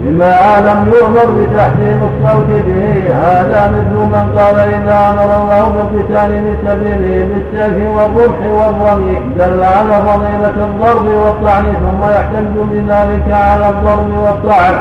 [0.00, 3.02] بما لم يؤمر بتحريم الصوت به.
[3.14, 9.18] هذا مثل من قال إذا أمر الله بالقتال في سبيله بالسيف والرمح والرمي.
[9.38, 14.74] دل على فضيلة الضرب والطعن ثم يحتج بذلك على الضرب والطعن.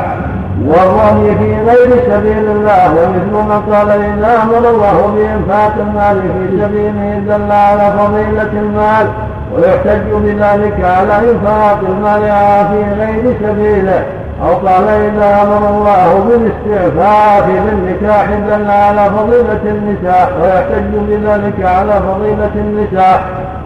[0.66, 7.22] والرمي في غير سبيل الله ومثل من قال إذا أمر الله بإنفاق المال في سبيله
[7.28, 9.08] دل على فضيلة المال
[9.56, 12.22] ويحتج بذلك على إنفاق المال
[12.70, 14.04] في غير سبيله.
[14.44, 22.52] أو قال إذا أمر الله بالاستعفاف بالنكاح دل على فضيلة النساء ويحتج بذلك على فضيلة
[22.56, 23.24] النساء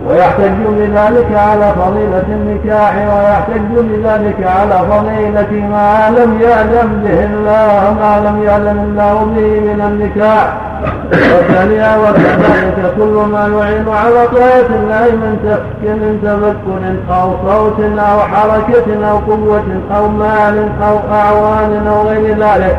[0.10, 8.30] ويحتج بذلك على فضيلة النكاح ويحتج بذلك على فضيلة ما لم يعلم به الله ما
[8.30, 10.71] لم يعلم الله به من النكاح.
[11.12, 19.10] وكذلك وكذلك كل ما يعين على طاعة الله من تفكر تفكر أو صوت أو حركة
[19.12, 19.64] أو قوة
[19.96, 22.78] أو مال أو أعوان أو غير ذلك.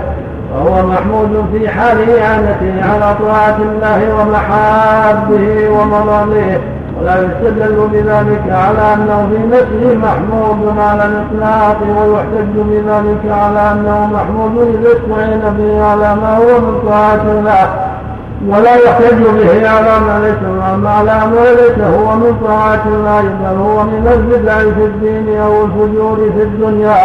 [0.52, 6.60] فهو محمود في حال إعانته على طاعة الله ومحابه ومراضيه
[7.00, 14.74] ولا يستدل بذلك على أنه في نفسه محمود على الإطلاق ويحتج بذلك على أنه محمود
[14.74, 17.91] إذا استعين به على ما هو من طاعة الله.
[18.48, 20.42] ولا يحتج به على ما ليس
[20.86, 26.16] على ما ليس هو من طاعة الله بل هو من البدع في الدين أو الفجور
[26.36, 26.96] في الدنيا.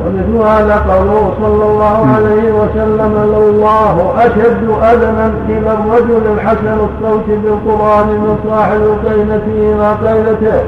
[0.00, 7.26] ومثل هذا قوله صلى الله عليه وسلم لو الله أشد أذنا إلى الرجل الحسن الصوت
[7.28, 10.62] بالقرآن من صاحب القينة إلى قيلته.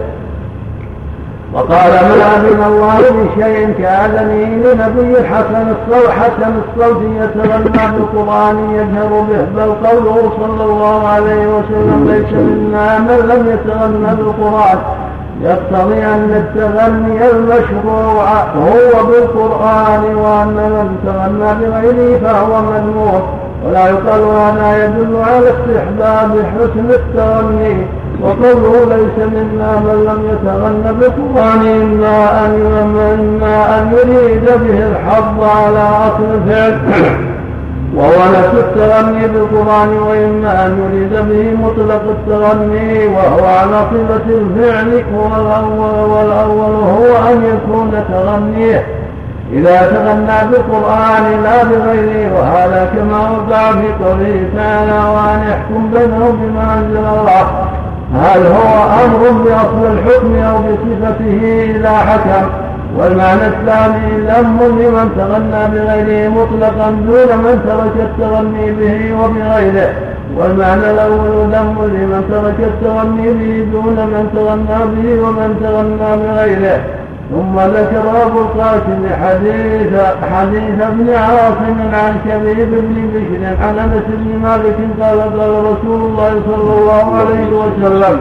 [1.55, 9.43] وقال من أذن الله بشيء كأذنه لنبي حسن الصوت حسن الصوت يتغنى بالقرآن يجهر به
[9.57, 14.79] بل قوله صلى الله عليه وسلم ليس منا من لم يتغنى بالقرآن.
[15.43, 23.23] يقتضي أن التغني المشروع هو بالقرآن وأن من تغنى بغيره فهو مذموم
[23.67, 27.87] ولا يقال هذا يدل على استحباب حسن التغني.
[28.23, 32.53] وقوله ليس منا من لم يتغنى بالقرآن إما أن
[33.21, 36.79] إما أن يريد به الحظ على أصل الفعل.
[37.97, 46.11] وهو نفس التغني بالقرآن وإما أن يريد به مطلق التغني وهو على صفة الفعل والأول
[46.11, 48.87] والأول هو أن يكون تغنيه.
[49.53, 56.75] إذا تغنى بالقرآن لا بغيره وهذا كما وقع في قوله تعالى وأن يحكم بينهم بما
[56.75, 57.70] أنزل الله
[58.15, 62.49] هل هو أمر بأصل الحكم أو بصفته إذا حكم.
[62.99, 69.93] والمعنى الثاني ذم لمن تغنى بغيره مطلقا دون من ترك التغني به وبغيره.
[70.37, 77.00] والمعنى الأول ذم لمن ترك التغني به دون من تغنى به ومن تغنى بغيره.
[77.31, 79.93] ثم ذكر أبو القاسم حديث
[80.33, 86.31] حديث ابن عاصم عن شبيب بن بشر عن أنس بن مالك قال قال رسول الله
[86.47, 88.21] صلى الله عليه وسلم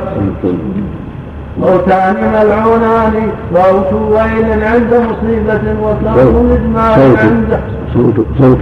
[1.61, 3.13] موتان ملعونان
[3.53, 7.59] صوت ويل عند مصيبة وصوت مجمال عند
[7.93, 8.57] صوت صوت.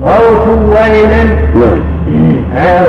[0.00, 1.93] صوت ويل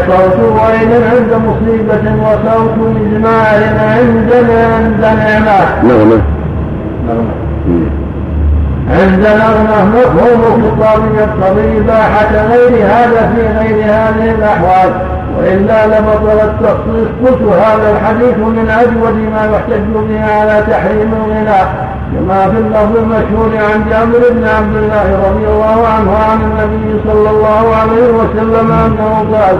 [0.07, 5.59] صوت ويل عند مصيبة وصوت مزمار عند عند نعمة.
[5.83, 6.21] نعمة.
[8.89, 14.91] عند نغمة مفهوم خطاب يقتضي إباحة غير هذا في غير هذه الأحوال.
[15.37, 21.84] وإلا لبطل التخصيص قلت هذا الحديث من أجود ما يحتج به على تحريم الغناء.
[22.13, 27.29] كما في اللفظ المشهور عن جابر بن عبد الله رضي الله عنه عن النبي صلى
[27.29, 29.57] الله عليه وسلم أنه قال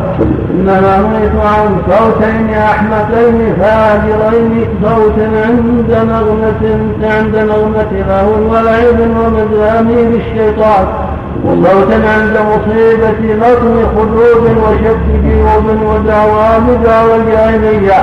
[0.52, 6.64] إنما نهيت عن صوتين أحمقين فاجرين صوت عند نغمة
[7.04, 11.05] عند نغمة له ولعب ومزامير الشيطان.
[11.46, 18.02] وصوتا عند مصيبة لطم خدود وشك جيوب ودعوى بدعوى الجاهلية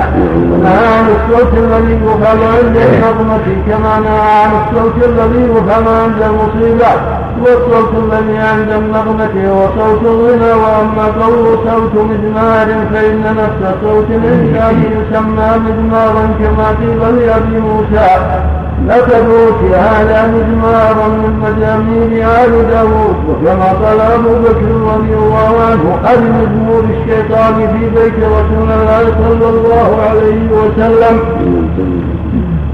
[0.51, 6.91] ونهى عن الصوت الذي يفعل عند النظمة كما نهى عن الصوت الذي يفعل عند المصيبة
[7.41, 14.83] والصوت الذي عند النغمة هو صوت الغنى وأما قول صوت مزمار فإن نفس صوت الإنسان
[14.91, 18.07] يسمى مزمارا كما قيل لأبي موسى
[18.87, 25.99] لقد أوتي هذا مزمار من مزامير آل داوود وكما قال أبو بكر رضي الله عنه
[26.05, 31.19] أبي مزمور الشيطان في بيت رسول الله صلى الله عليه وسلم.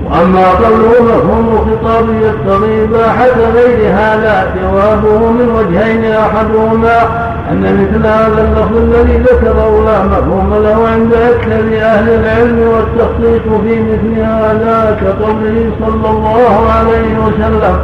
[0.05, 7.28] وأما قوله مفهوم خطاب يقتضي إباحة غير هذا جوابه من وجهين أحدهما.
[7.51, 13.81] أن مثل هذا اللفظ الذي ذكره لا مفهوم له عند أكثر أهل العلم والتخصيص في
[13.81, 17.75] مثل هذا كقوله صلى الله عليه وسلم.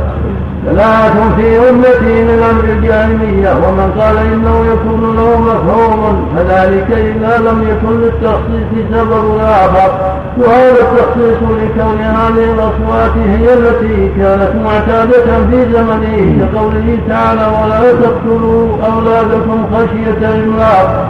[0.66, 7.68] ثلاث في أمتي من أمر الجاهلية ومن قال إنه يكون له مفهوم فذلك إذا لم
[7.70, 9.92] يكن للتخصيص سبب آخر
[10.38, 18.68] وهذا التخصيص لكون هذه الأصوات هي التي كانت معتادة في زمنه كقوله تعالى ولا تقتلوا
[18.86, 21.10] أولادكم خشية إملاق.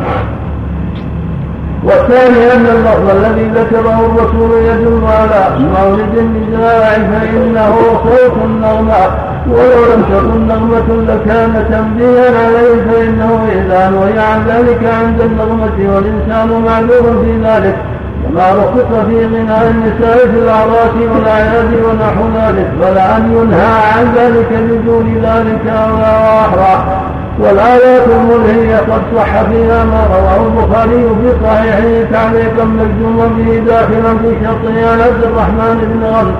[1.83, 10.03] والثاني أن اللفظ الذي ذكره الرسول يدل على مولد النزاع فإنه صوت النغمة ولو لم
[10.11, 17.31] تكن نغمة لكان تنبيها عليه فإنه إذا نهي عن ذلك عند النغمة والإنسان معذور في
[17.43, 17.75] ذلك.
[18.23, 22.67] كما رخص في غناء النساء في الأعراس والأعياد ونحو ذلك.
[22.81, 27.04] فلا أن ينهى عن ذلك بدون ذلك أولى وأحرى
[27.39, 34.36] والآيات الملهية قد صح فيها ما رواه البخاري في صحيحه تعليقا مجزوما به داخلا في
[34.43, 36.36] شرطه عن عبد الرحمن بن غنم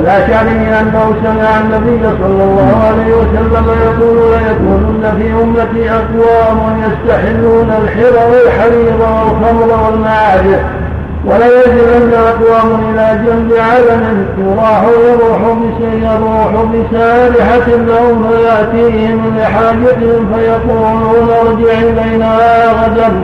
[0.00, 8.14] الأشعري أنه سمع النبي صلى الله عليه وسلم يقول ليكونن في أمتي أقوام يستحلون الحر
[8.30, 10.60] والحرير والخمر والمعازف
[11.26, 15.40] وليجدن أقوام إلى جنب علم يراح يروح
[15.92, 22.32] يروح بسارحة لهم فيأتيهم لحاجتهم فيقولون ارجع إلينا
[22.72, 23.20] غدا.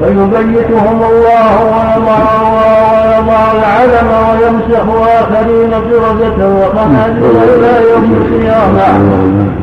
[0.00, 2.22] ويبيتهم الله ويضع
[2.52, 4.84] ويضع العلم ويمسح
[5.20, 9.61] آخرين قردة وخنازير إلى يوم القيامة.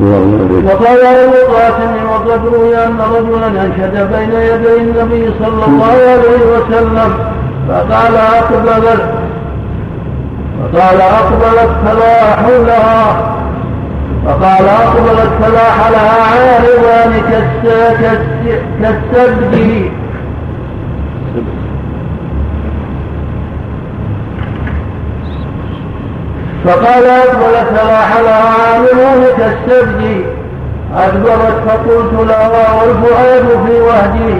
[0.00, 7.14] وقال ابو قاسم وقد روي أن رجلا أنشد بين يدي النبي صلى الله عليه وسلم
[7.68, 9.02] فقال أقبلت
[10.72, 13.16] فقال أقبلت فلا حولها
[14.26, 17.22] فقال أقبلت فلاح لها عارضان
[18.80, 19.88] كالسبج
[26.68, 27.98] فقال أقبلت لها
[28.72, 30.24] عارضان كالسبج.
[30.96, 34.34] أدبرت فقلت لها والفؤاد في وهج.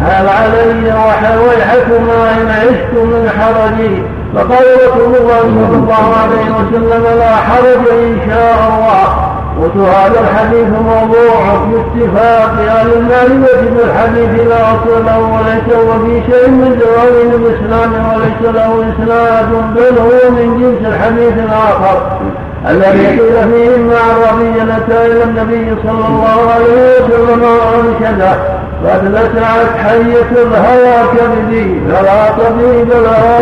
[0.00, 0.94] هل علي
[1.38, 4.02] ويحكما إن عشقت من حرج.
[4.34, 9.31] فقال رسول الله صلى الله عليه وسلم لا حرج إن شاء الله.
[9.60, 11.40] قلت هذا الحديث موضوع
[11.70, 18.54] باتفاق أهل المعرفه بالحديث لا أصل له وليس هو في شيء من دواوين الإسلام وليس
[18.54, 22.18] له إسناد بل هو من جنس الحديث الآخر.
[22.70, 28.34] الذي قيل فيه إن اعرابيا اتى إلى النبي صلى الله عليه وسلم وانشده
[28.84, 33.38] لسعت حية الهوى كبدي فلا طبيب لها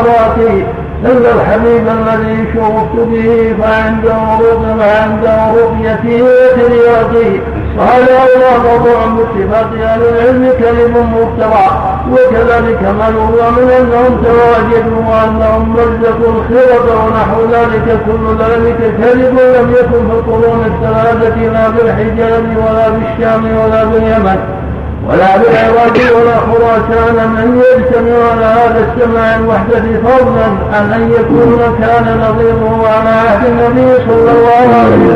[0.00, 0.66] راسي
[1.04, 7.40] إلا الحبيب الذي شرفت به فعنده رؤيا عنده رؤيته وترياقه
[7.78, 11.66] وهذا هو موضوع باتفاق أهل العلم كلم مفترى
[12.12, 17.98] وكذلك من هو من أنهم تواجدوا وأنهم مزقوا الخرق ونحو ذلك.
[18.06, 24.63] كل ذلك كذب لم يكن في القرون الثلاثه لا بالحجاز ولا بالشام ولا باليمن.
[25.08, 32.20] ولا بالعراق ولا خراسان من يجتمع على هذا السماع الوحدة فضلا عن أن يكون كان
[32.20, 35.06] نظيره على عهد النبي صلى الله عليه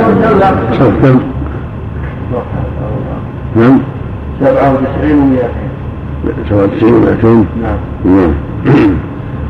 [0.70, 1.20] وسلم.
[3.56, 3.80] نعم.
[4.40, 6.50] 97 و200.
[6.50, 7.26] 97 و200.
[7.62, 7.78] نعم.
[8.04, 8.34] نعم.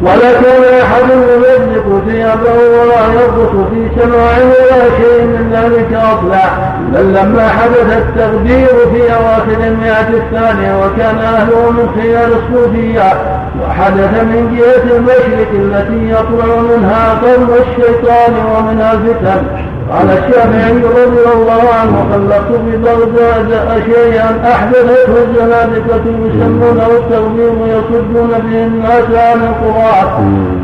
[0.02, 6.44] ولا كان احد يمزق ثيابه ولا يرقص في سماع ولا شيء من ذلك أصلا
[6.92, 13.12] بل لما حدث التغدير في أواخر المئة الثانية وكان أهله من خيار الصوفية
[13.62, 19.42] وحدث من جهة المشرق التي يطلع منها قرن الشيطان ومنها الفتن.
[19.92, 29.04] قال الشافعي رضي الله عنه خلقت ببغداد شيئا أحدثته الزنادقه يسمونه التغمير ويصدون به الناس
[29.14, 30.08] عن القرآن.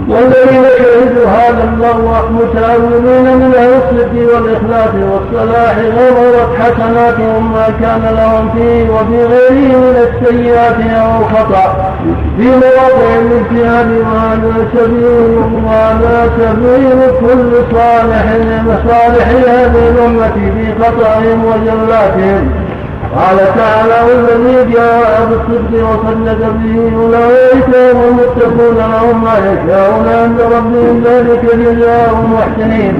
[0.08, 8.90] والذين شهدوا هذا الله متأولين من الصدق والإخلاص والصلاح غررت حسناتهم ما كان لهم فيه
[8.90, 11.94] وفي غيره من السيئات أو الخطأ.
[12.38, 18.24] في مواضع الاجتهاد وهذا سبيل وهذا سبيل كل صالح
[18.88, 22.50] صالح هذه الأمة في خطأهم وجلاتهم.
[23.16, 31.02] قال تعالى والذي جاء بالصدق وصدق به أولئك هم المتقون لهم ما يشاءون عند ربهم
[31.04, 32.94] ذلك جزاء المحسنين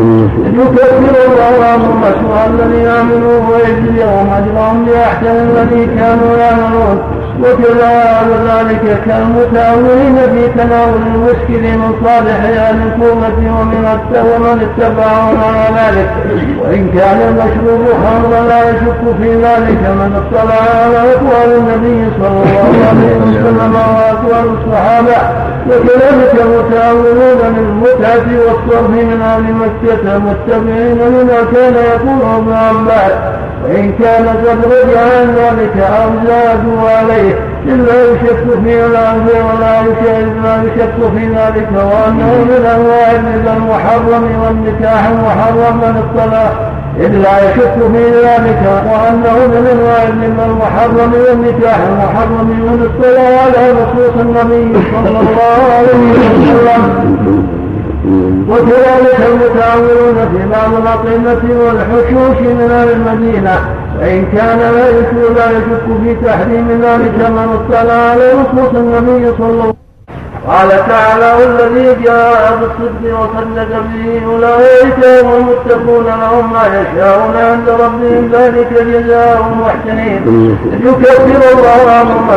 [0.54, 7.23] يكفر الله عنهم اسوء الذي عملوا ويجزيهم اجرهم بأحسن الذي كانوا يعملون.
[7.40, 7.94] وكذا
[8.48, 16.10] ذلك كالمتأولين في تناول المسكر من صالح أهل الكوفة ومن ومن اتبعهم على ذلك.
[16.62, 20.54] وإن كان المشروب خمرا لا يشك في ذلك من اطلع
[20.84, 25.18] على أقوال النبي صلى الله عليه وسلم وأقوال الصحابة.
[25.68, 33.43] وكذلك المتأولون للمتعة والصرف من أهل مكة متبعين لما كان يقول ابن عباس.
[33.64, 37.34] وإن كان قد رجع عن ذلك أو زادوا عليه
[37.66, 43.10] إلا يشك في الأرض ولا يشك في ذلك وأنه من أنواع
[43.56, 48.62] المحرم والنكاح المحرم من الطلاق إلا يشك في ذلك
[48.92, 50.02] وأنه من أنواع
[50.46, 57.63] المحرم والنكاح المحرم من الطلاق على نصوص النبي صلى الله عليه وسلم.
[58.50, 63.56] وكذلك المتعاونون في بعض الأطعمة والحشوش من أهل المدينة.
[64.00, 69.50] وإن كان لا يشك لا يشك في تحريم ذلك من اطلع على نصوص النبي صلى
[69.50, 69.74] الله عليه وسلم.
[70.48, 78.30] قال تعالى والذي جاء بالصدق وصدق به اولئك هم المتقون لهم ما يشاءون عند ربهم
[78.32, 80.20] ذلك جزاء المحسنين.
[80.84, 82.30] يكفر الله عنهم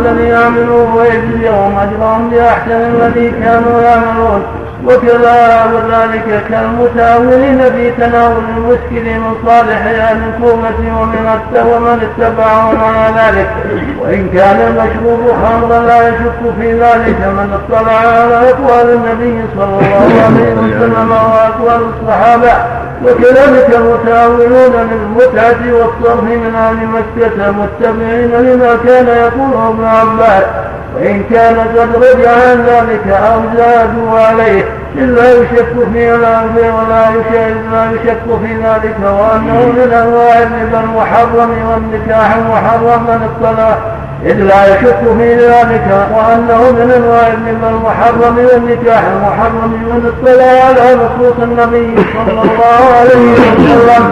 [0.00, 4.42] الذي يعملون ويجزيهم أجرهم بأحسن الذي كانوا يعملون.
[4.86, 11.26] وكذا ذلك كالمتاولين في تناول المسكر من صالح أهل الكوفة ومن
[11.66, 13.50] ومن اتبعهم على ذلك.
[14.00, 20.22] وإن كان المشروب خمرا لا يشك في ذلك من اطلع على أقوال النبي صلى الله
[20.24, 22.52] عليه وسلم وأقوال الصحابة.
[23.04, 30.44] وكذلك المتاولون للمتعة والصرف من أهل مكة متبعين لما كان يقوله ابن عباس
[30.96, 34.64] وإن كان قد رجع عن ذلك أو زادوا عليه
[34.98, 43.02] إلا يشك في الأرض ولا يشك في ذلك وأنه من أنواع الربا المحرم والنكاح المحرم
[43.02, 43.93] من الطلاق
[44.26, 51.36] إلا يشك في ذلك وأنه من أنواع الربا المحرم والنكاح المحرم من الطلاق على نصوص
[51.42, 54.04] النبي صلى الله عليه وسلم.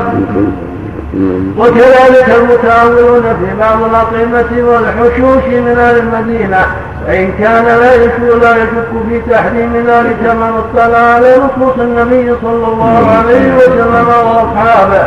[1.59, 6.67] وكذلك المتأولون في بعض الأطعمة والحشوش من أهل المدينة.
[7.07, 12.67] فإن كان لا يشك لا يشك في تحريم ذلك من اطلع على نصوص النبي صلى
[12.73, 15.05] الله عليه وسلم وأصحابه.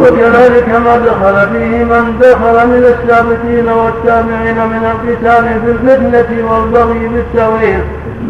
[0.00, 7.80] وكذلك ما دخل فيه من دخل من السابقين والتابعين من القتال في الفتنة والبغي بالتوحيد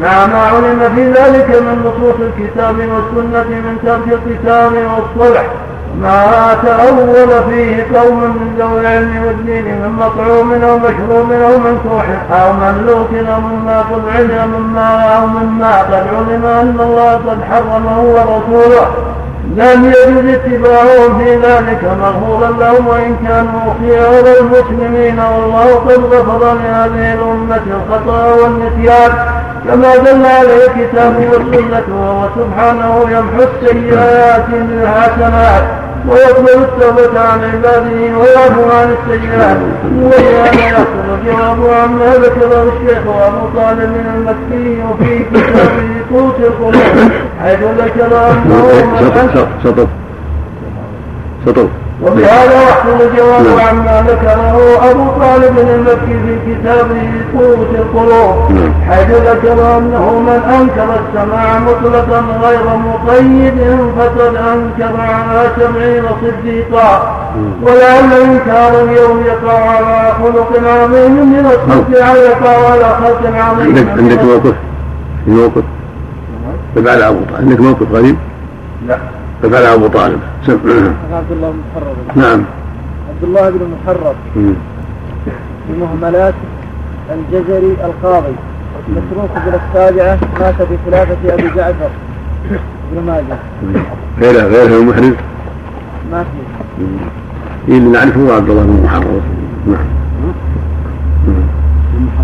[0.00, 5.44] مع ما علم في ذلك من نصوص الكتاب والسنة من ترك القتال والصلح.
[6.02, 12.52] ما تأول فيه قوم من ذوي العلم والدين من مطعوم أو مشروب أو منكوح أو
[12.52, 18.86] مملوك أو مما قد علم مما أو مما قد علم أن الله قد حرمه ورسوله.
[19.56, 27.14] لم يجد اتباعهم في ذلك مغفورا لهم وإن كانوا خيار المسلمين والله قد غفر لهذه
[27.14, 29.12] الأمة الخطأ والنسيان.
[29.68, 38.62] كما دل عليه الكتاب والسنة وهو سبحانه يمحو السيئات بالحسنات ويقبل التوبة عن عباده ويعفو
[38.70, 39.56] عن السيئات.
[40.02, 47.10] ولهذا يحصل الجواب عما ذكره الشيخ أبو طالب من المكي وفي كتابه قوت القلوب
[47.42, 48.66] حيث ذكر أنه
[49.64, 49.86] سطر
[51.46, 51.68] سطر
[52.04, 53.68] وبهذا يحصل الجواب نعم.
[53.68, 54.56] عما ذكره
[54.90, 58.52] أبو طالب المكي في كتابه قوة القلوب.
[58.52, 58.72] نعم.
[58.88, 67.16] حيث ذكر أنه من أنكر السماع مطلقا غير مقيد فقد أنكر على سبعين صديقا.
[67.36, 67.62] نعم.
[67.62, 73.88] ولعل إنكار اليوم يقع على خلق عظيم من الصدق أو يقع على خلق عظيم عندك
[73.98, 74.54] عندك موقف؟
[75.24, 75.62] في موقف؟
[76.76, 78.16] تبع ابو طالب عندك موقف غريب؟
[78.88, 78.98] لا.
[79.42, 80.20] ففعل أبو طالب.
[80.46, 80.52] سم.
[81.12, 82.44] عبد الله بن محرر نعم.
[83.08, 86.34] عبد الله بن محرر في مهملات
[87.10, 88.34] الجزري القاضي.
[88.88, 91.90] متروك بن السابعة مات في خلافة أبي جعفر
[92.92, 93.38] بن ماجه.
[94.20, 95.12] غيره غيره المحرز
[96.12, 96.84] ما في.
[97.72, 99.20] إيه اللي نعرفه عبد الله بن محرر
[99.66, 99.86] نعم.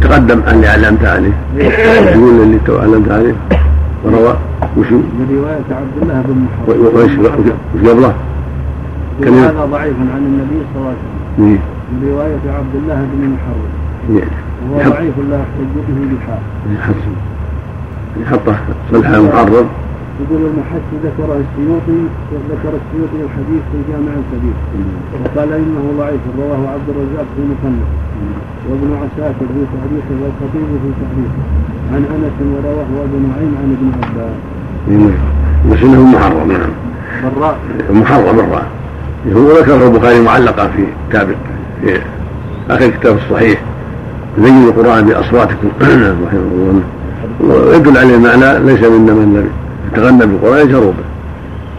[0.00, 1.32] تقدم اللي علمت عليه.
[1.56, 3.34] يقول اللي علمت عليه.
[4.04, 4.34] وروى
[4.76, 6.68] وشو؟ من رواية عبد الله بن محمد.
[6.78, 8.14] وش وش قبله؟
[9.20, 11.46] هذا ضعيف عن النبي صلى الله عليه وسلم.
[11.46, 11.58] إيه.
[11.92, 13.70] من رواية عبد الله بن محرم
[14.16, 14.36] يعني
[14.70, 16.42] وهو ضعيف لا يحتج به بحال
[16.76, 17.14] يحسن
[18.22, 18.56] يحطه
[18.92, 19.66] صلحة محرم.
[20.20, 22.00] يقول المحسن ذكره السيوطي
[22.50, 24.56] ذكر السيوطي الحديث في الجامع الكبير.
[25.24, 27.88] وقال إنه ضعيف رواه عبد الرزاق في مصنف.
[28.70, 31.42] وابن عساكر في تحريفه والخطيب في تحريفه
[31.92, 34.36] عن أنس ورواه أبو نعيم عن ابن عباس.
[35.70, 36.70] بس إنه محرم نعم.
[37.36, 37.58] براء.
[37.90, 38.66] محرم براء.
[39.32, 41.28] هو ذكره البخاري معلقا في كتاب
[41.80, 42.00] في
[42.70, 43.62] آخر كتاب الصحيح.
[44.38, 45.68] زينوا القرآن بأصواتكم.
[46.26, 46.82] رحمه الله.
[47.40, 49.50] ويدل عليه المعنى ليس منا من
[49.92, 51.04] يتغنى بالقرآن يجهر به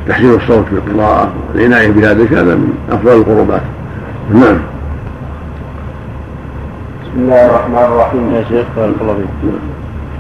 [0.08, 3.62] تحسين الصوت بالقراءة والعناية بذلك هذا من أفضل القربات.
[4.34, 4.58] نعم.
[7.04, 8.34] بسم الله الرحمن الرحيم.
[8.36, 9.54] يا شيخ بارك الله فيك.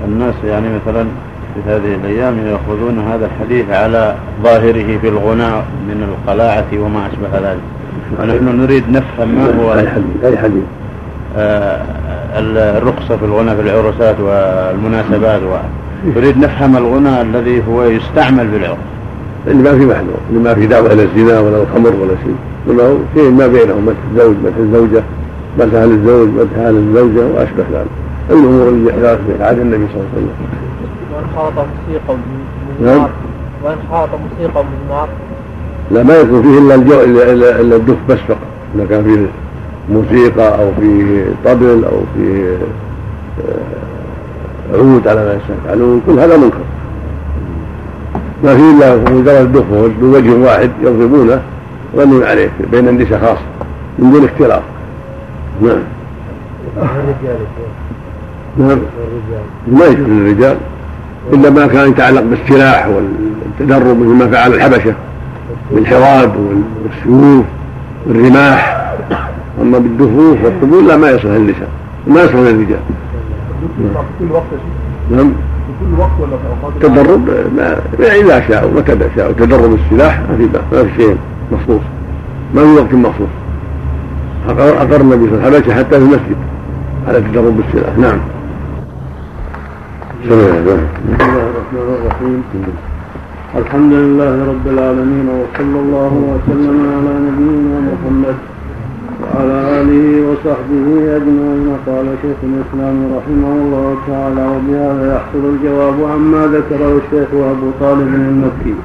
[0.07, 1.05] الناس يعني مثلا
[1.53, 7.61] في هذه الأيام يأخذون هذا الحديث على ظاهره في الغناء من القلاعة وما أشبه ذلك.
[8.19, 9.73] ونحن نريد نفهم ما هو.
[9.73, 10.63] أي حديث أي حديث.
[11.37, 11.81] آه
[12.33, 15.41] الرخصة في الغناء في العرسات والمناسبات
[16.15, 18.77] نريد نفهم الغناء الذي هو يستعمل بالعرس
[19.47, 22.35] اللي ما في محذور اللي ما في دعوة إلى الزنا ولا الخمر ولا شيء.
[22.67, 25.03] إنما هو شيء ما بينهم مدح الزوج مدح الزوجة
[25.59, 27.87] مدح للزوج مدح للزوجة وأشبه ذلك.
[28.29, 30.29] الأمور اللي في عهد النبي صلى الله عليه وسلم.
[31.15, 32.15] وإن خاط موسيقى
[32.81, 33.07] نعم.
[33.63, 35.09] وإن خاط موسيقى مزمار
[35.91, 38.37] لا ما يكون فيه إلا الجو إلا, إلا الدف بس فقط.
[38.75, 39.25] إذا كان فيه
[39.91, 42.57] موسيقى أو فيه طبل أو فيه
[43.47, 46.57] آه، عود على ما يفعلون كل هذا منكر.
[48.43, 49.63] ما فيه إلا مجرد الدف
[50.01, 51.41] بوجه واحد يضربونه
[51.97, 53.41] غنوا عليه بين النساء خاصة
[53.99, 54.61] من دون اختلاط
[55.61, 55.77] نعم.
[58.57, 58.79] نعم.
[59.67, 60.57] ما يجوز للرجال.
[61.33, 64.93] إلا ما كان يتعلق بالسلاح والتدرب مثل ما فعل الحبشة
[65.71, 66.35] بالحراب
[66.83, 67.45] والسيوف
[68.07, 68.91] والرماح.
[69.61, 71.69] أما بالدفوف والطبول لا ما يصلح للنساء
[72.07, 72.79] ما يصلح للرجال.
[75.11, 75.27] نعم.
[75.27, 77.29] في كل وقت ولا في اوقات تدرب
[77.99, 81.17] يعني اذا شاءوا متى شاءوا تدرب السلاح ما في ما في شيء
[81.51, 81.81] مخصوص.
[82.55, 83.27] ما في وقت مخصوص.
[84.49, 86.37] أقر النبي صلى الله عليه وسلم حتى في المسجد
[87.07, 87.97] على تدرب السلاح.
[87.97, 88.19] نعم.
[90.25, 90.79] بسم الله
[91.51, 92.43] الرحمن الرحيم.
[93.57, 98.35] الحمد لله رب العالمين وصلى الله وسلم على نبينا محمد
[99.21, 101.77] وعلى آله وصحبه أجمعين.
[101.87, 108.75] قال شيخ الإسلام رحمه الله تعالى وبهذا يحصل الجواب عما ذكره الشيخ أبو طالب المكي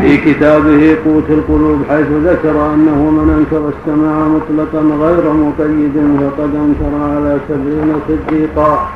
[0.00, 6.92] في كتابه قوت القلوب حيث ذكر أنه من أنكر السماع مطلقا غير مقيد فقد أنكر
[7.14, 8.88] على سبعين صديقا.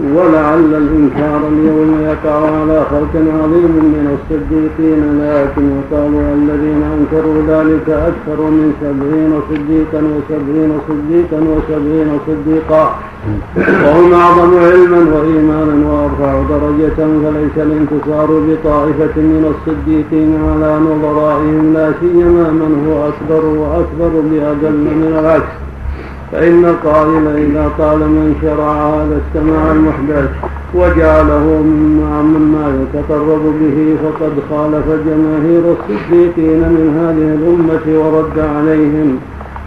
[0.00, 8.42] ولعل الإنكار اليوم يقع على خلق عظيم من الصديقين لكن يقال الذين أنكروا ذلك أكثر
[8.42, 12.84] من سبعين صديقا وسبعين صديقا وسبعين صديقا.
[13.84, 22.46] وهم أعظم علما وإيمانا وأرفع درجة فليس الانتصار بطائفة من الصديقين على نظرائهم لا سيما
[22.60, 25.65] من هو أكبر وأكبر بأقل من العكس.
[26.32, 30.30] فإن القائل إذا قال من شرع هذا السماع المحدث
[30.74, 39.18] وجعله مما مما يتقرب به فقد خالف جماهير الصديقين من هذه الأمة ورد عليهم.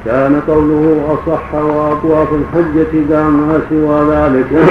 [0.06, 4.70] كان قوله أصح وأقوى في الحجة دع ما سوى ذلك.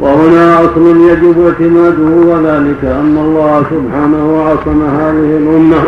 [0.00, 5.78] وهنا أصل يجب اعتماده وذلك أن الله سبحانه عصم هذه الأمة.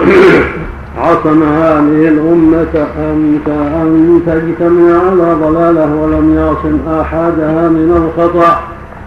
[0.99, 8.61] عصم هذه الأمة أن أن تجتمع على ضلالة ولم يعصم أحدها من الخطأ.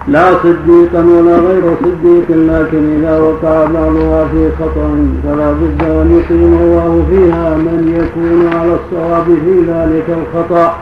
[0.07, 6.57] لا صديقا ولا غير صديق لكن إذا وقع بعضها في خطأ فلا بد أن يقيم
[6.61, 10.76] الله فيها من يكون على الصواب في ذلك الخطأ.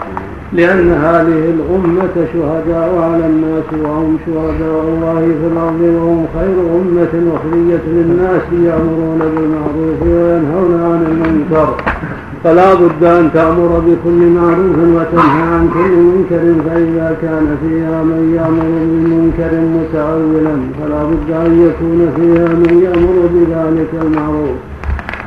[0.54, 7.82] لأن هذه الأمة شهداء على الناس وهم شهداء الله في الأرض وهم خير أمة أخرجت
[7.88, 11.76] للناس يأمرون بالمعروف وينهون عن المنكر.
[12.44, 18.70] فلا بد أن تأمر بكل معروف وتنهى عن كل منكر فإذا كان فيها من يأمر
[18.92, 24.58] بمنكر متأولا فلا بد أن يكون فيها من يأمر بذلك المعروف.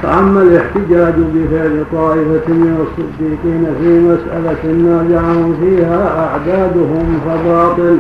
[0.03, 7.97] فأما الاحتجاج بفعل طائفة من الصديقين في مسألة نازعهم فيها أعدادهم فباطل.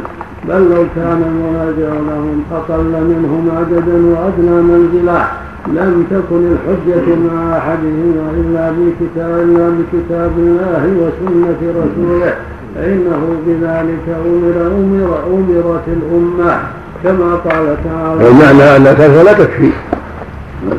[0.48, 5.28] بل لو كان المنازع لهم أقل منهم عددا وأدنى منزلة
[5.66, 12.34] لم تكن الحجة مع أحدهما إلا بكتاب إلا بكتاب الله وسنة رسوله.
[12.74, 16.60] فإنه بذلك أمر أمر أمرت الأمة
[17.04, 18.84] كما قال تعالى والمعنى أن
[19.24, 19.70] لا تكفي.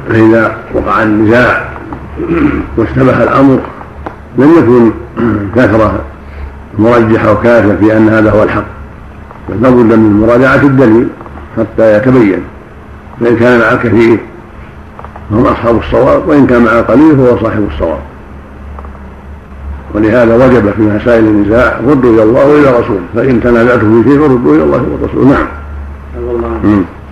[0.09, 1.69] فإذا وقع النزاع
[2.77, 3.59] واشتبه الأمر
[4.37, 4.91] لم يكن
[5.55, 5.99] كثرة
[6.79, 8.74] مرجح أو كافر في أن هذا هو الحق.
[9.49, 11.07] بل لابد من مراجعة الدليل
[11.57, 12.39] حتى يتبين
[13.19, 14.17] فإن كان مع الكثير
[15.29, 17.99] فهم أصحاب الصواب وإن كان مع القليل فهو صاحب الصواب.
[19.93, 24.55] ولهذا وجب في مسائل النزاع ردوا إلى الله وإلى رسوله فإن تنازعتم في شيء فردوا
[24.55, 25.27] إلى الله والرسول.
[25.27, 25.47] نعم.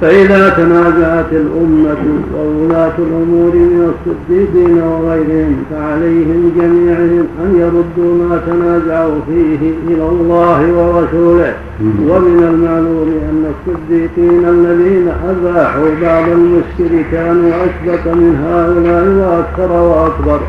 [0.00, 2.02] فإذا تنازعت الأمة
[2.36, 11.54] وولاة الأمور من الصديقين وغيرهم فعليهم جميعهم أن يردوا ما تنازعوا فيه إلى الله ورسوله.
[11.82, 20.40] ومن المعلوم أن الصديقين الذين أباحوا بعض المسكر كانوا أسبق من هؤلاء وأكثر وأكبر.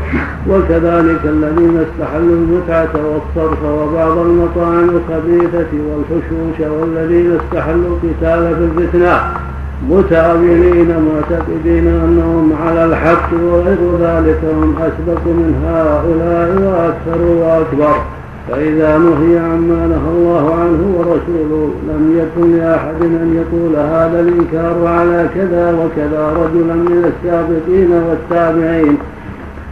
[0.50, 8.64] وكذلك الذين استحلوا المتعة والصرف وبعض المطاعم الخبيثة والحشوش والذين استحلوا القتال في
[8.94, 9.20] الفتنة
[9.90, 17.96] متأولين معتقدين أنهم على الحق وغير ذلك هم أسبق من هؤلاء وأكثر وأكبر.
[18.50, 25.28] فإذا نهي عما نهى الله عنه ورسوله لم يكن لأحد أن يقول هذا الإنكار على
[25.34, 28.98] كذا وكذا رجلا من السابقين والتابعين.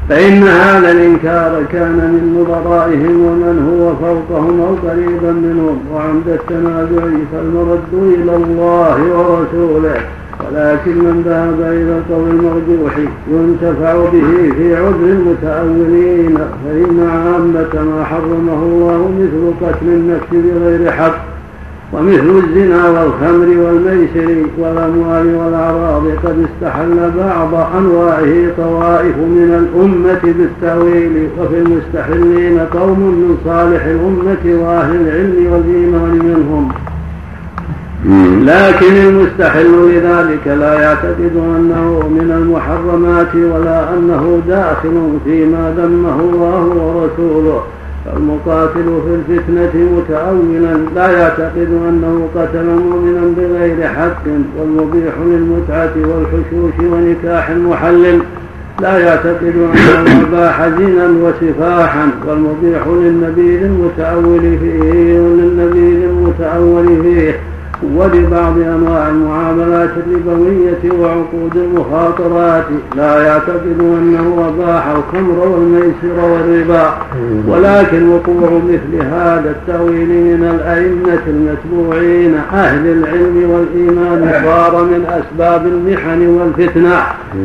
[0.09, 7.93] فإن هذا الإنكار كان من نظرائهم ومن هو فوقهم أو قريبا منهم وعند التنازع فالمرد
[7.93, 10.01] إلى الله ورسوله.
[10.41, 12.99] ولكن من ذهب إلى القول المرجوح
[13.33, 21.32] ينتفع به في عذر المتأولين فإن عامة ما حرمه الله مثل قتل النفس بغير حق.
[21.93, 31.59] ومثل الزنا والخمر والميسر والأموال والأعراض قد استحل بعض أنواعه طوائف من الأمة بالتأويل وفي
[31.59, 36.69] المستحلين قوم من صالح الأمة وأهل العلم والإيمان منهم.
[38.47, 47.63] لكن المستحل لذلك لا يعتقد أنه من المحرمات ولا أنه داخل فيما ذمه الله ورسوله.
[48.05, 54.23] فالمقاتل في الفتنة متأولا لا يعتقد أنه قتل مؤمنا بغير حق
[54.59, 58.19] والمبيح للمتعة والحشوش ونكاح محلل
[58.81, 67.41] لا يعتقد أنه أباح زنا وسفاحا والمبيح للنبي المتأول فيه وللنبي المتأول فيه.
[67.97, 72.65] ولبعض أنواع المعاملات الربوية وعقود المخاطرات
[72.97, 76.95] لا يعتقد أنه أباح الخمر والميسر والربا
[77.49, 86.27] ولكن وقوع مثل هذا التأويل من الأئمة المتبوعين أهل العلم والإيمان صار من أسباب المحن
[86.27, 86.97] والفتنة.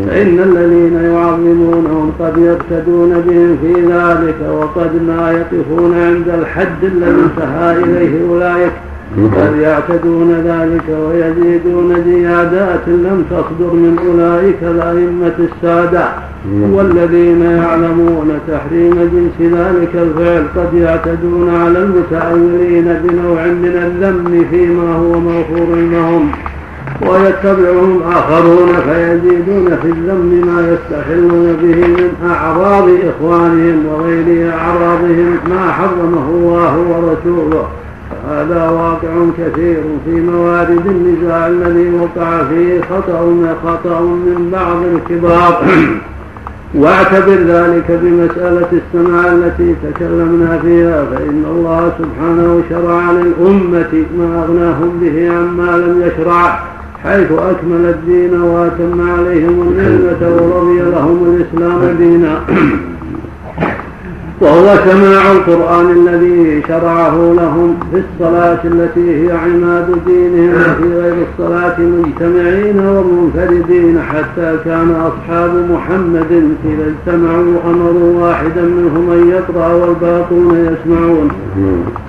[0.07, 7.83] فإن الذين يعظمونهم قد يقتدون بهم في ذلك وقد لا يقفون عند الحد الذي انتهى
[7.83, 8.71] إليه أولئك.
[9.17, 16.05] بل يعتدون ذلك ويزيدون زيادات لم تصدر من أولئك الأئمة السادة.
[16.71, 25.19] والذين يعلمون تحريم جنس ذلك الفعل قد يعتدون على المتأولين بنوع من الذم فيما هو
[25.19, 26.31] مغفور لهم.
[27.01, 36.29] ويتبعهم آخرون فيزيدون في الذم ما يستحلون به من أعراض إخوانهم وغير أعراضهم ما حرمه
[36.29, 37.67] الله ورسوله.
[38.29, 45.63] هذا واقع كثير في موارد النزاع الذي وقع فيه خطأ خطأ من بعض الكبار.
[46.75, 55.31] واعتبر ذلك بمسألة السماع التي تكلمنا فيها فإن الله سبحانه شرع للأمة ما أغناهم به
[55.31, 56.59] عما لم يشرع
[57.03, 62.41] حيث أكمل الدين وأتم عليهم النعمة ورضي لهم الإسلام دينا.
[64.41, 71.79] وهو سماع القرآن الذي شرعه لهم في الصلاة التي هي عماد دينهم وفي غير الصلاة
[71.79, 76.31] مجتمعين ومنفردين حتى كان أصحاب محمد
[76.65, 81.29] إذا اجتمعوا أمروا واحدا منهم أن يقرأ والباقون يسمعون.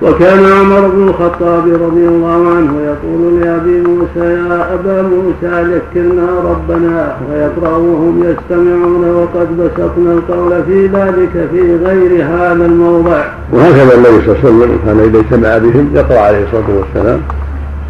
[0.03, 7.17] وكان عمر بن الخطاب رضي الله عنه يقول لأبي موسى يا أبا موسى ذكرنا ربنا.
[7.31, 13.25] ويقرأ وهم يستمعون وقد بسطنا القول في ذلك في غير هذا الموضع.
[13.53, 17.21] وهكذا النبي صلى الله عليه وسلم كان إذا اجتمع بهم يقرأ عليه الصلاة والسلام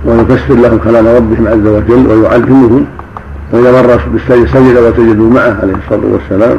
[0.04, 2.86] ويفسر لهم كلام ربهم عز وجل ويعلمهم.
[3.52, 6.58] وإذا مر بالسجد سجد وسجدوا معه عليه الصلاة والسلام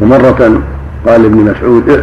[0.00, 0.62] ومرة
[1.06, 2.02] قال ابن مسعود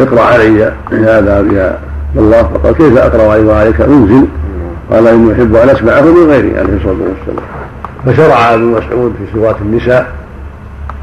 [0.00, 0.20] اقرأ.
[0.20, 1.78] علي هذا يا
[2.16, 4.26] الله فقال كيف أقرأ أيضا عليك؟ أنزل.
[4.90, 7.46] قال إني أحب أن أسمعه من غيري عليه الصلاة والسلام.
[8.06, 10.21] فشرع ابن مسعود في سورة النساء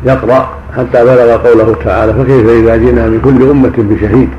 [0.06, 4.30] يقرأ حتى بلغ قوله تعالى فكيف إذا جئنا من كل أمة بشهيد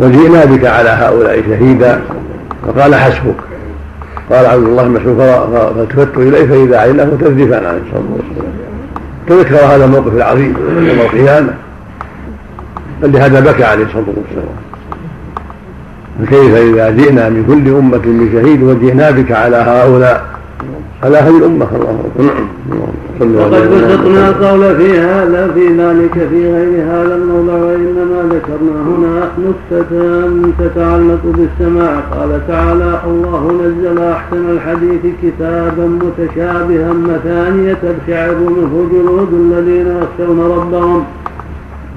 [0.00, 2.00] وجئنا بك على هؤلاء شهيدا؟
[2.66, 3.34] فقال حسبك.
[4.30, 5.16] قال عبد الله بن مسعود
[5.76, 8.52] فالتفت إليه فإذا عيناه تذرفان عليه الصلاة والسلام.
[9.28, 11.54] تذكر هذا الموقف العظيم يوم القيامة.
[13.02, 14.56] فلهذا بكى عليه الصلاة والسلام.
[16.22, 20.24] فكيف إذا جئنا من كل أمة بشهيد وجئنا بك على هؤلاء
[21.02, 21.66] على هذه الأمة.
[23.20, 29.30] الله وقد بسطنا القول في هذا في ذلك في غير هذا الموضع وإنما ذكرنا هنا
[29.38, 29.92] نكتة
[30.58, 32.00] تتعلق بالسماع.
[32.00, 41.04] قال تعالى الله نزل أحسن الحديث كتابا متشابها مثانية تبشعر منه جلود الذين يخشون ربهم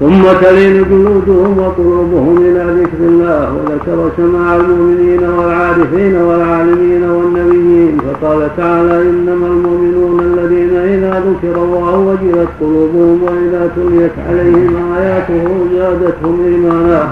[0.00, 9.02] ثم تلين جلودهم وقلوبهم إلى ذكر الله وذكر سماع المؤمنين والعارفين والعالمين والنبيين فقال تعالى
[9.02, 15.44] إنما المؤمنون الذين إذا ذكر الله وجلت قلوبهم وإذا تليت عليهم آياته
[15.76, 17.08] زادتهم إيمانا.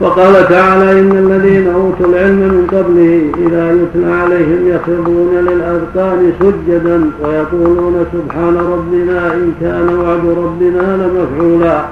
[0.00, 8.06] وقال تعالى إن الذين أوتوا العلم من قبله إذا يتلى عليهم يخرون للأذقان سجدا ويقولون
[8.12, 11.84] سبحان ربنا إن كان وعد ربنا لمفعولا.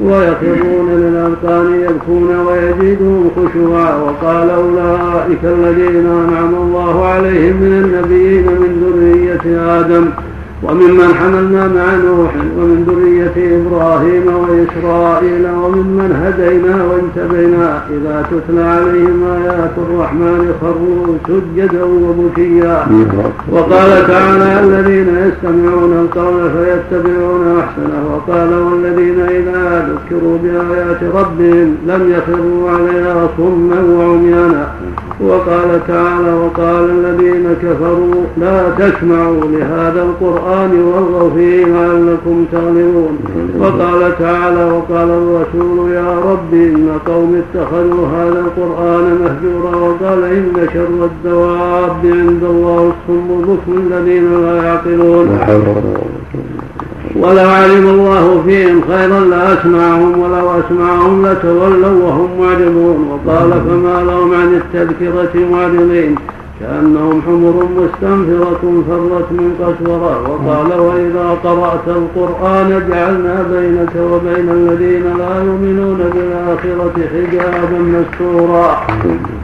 [0.00, 9.60] ويخرون للأذقان يبكون ويزيدهم خشوعا وقال أولئك الذين أنعم الله عليهم من النبيين من ذرية
[9.80, 10.06] آدم
[10.64, 19.74] وممن حملنا مع نوح ومن ذرية إبراهيم وإسرائيل وممن هدينا واجتبينا إذا تتلى عليهم آيات
[19.78, 22.86] الرحمن خروا سجدا وبكيا
[23.52, 28.02] وقال تعالى الذين يستمعون القول فيتبعون أحسنه.
[28.14, 34.72] وقال والذين إذا ذكروا بآيات ربهم لم يخروا عليها صما وعميانا.
[35.20, 43.18] وقال تعالى وقال الذين كفروا لا تسمعوا لهذا القرآن والغوا فيه لعلكم تغلبون
[43.60, 49.76] وقال تعالى وقال الرسول يا رب إن قوم اتخذوا هذا القرآن مهجورا.
[49.76, 55.38] وقال إن شر الدواب عند الله الصم البكم الذين لا يعقلون.
[57.16, 64.54] ولو علم الله فيهم خيرا لاسمعهم ولو أسمعهم لتولوا وهم معرضون وقال فما لهم عن
[64.54, 66.14] التذكرة معرضين.
[66.60, 75.34] كأنهم حمر مستنفرة فرت من قسورة وقال وإذا قرأت القرآن جعلنا بينك وبين الذين لا
[75.44, 78.86] يؤمنون بالآخرة حجابا مستورا.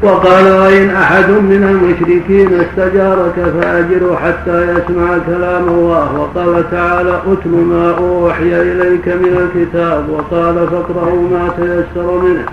[0.02, 6.20] وقال وإن أحد من المشركين استجارك فأجره حتى يسمع كلام الله.
[6.20, 10.04] وقال تعالى أتل ما أوحي إليك من الكتاب.
[10.10, 12.44] وقال فاقرأوا ما تيسر منه.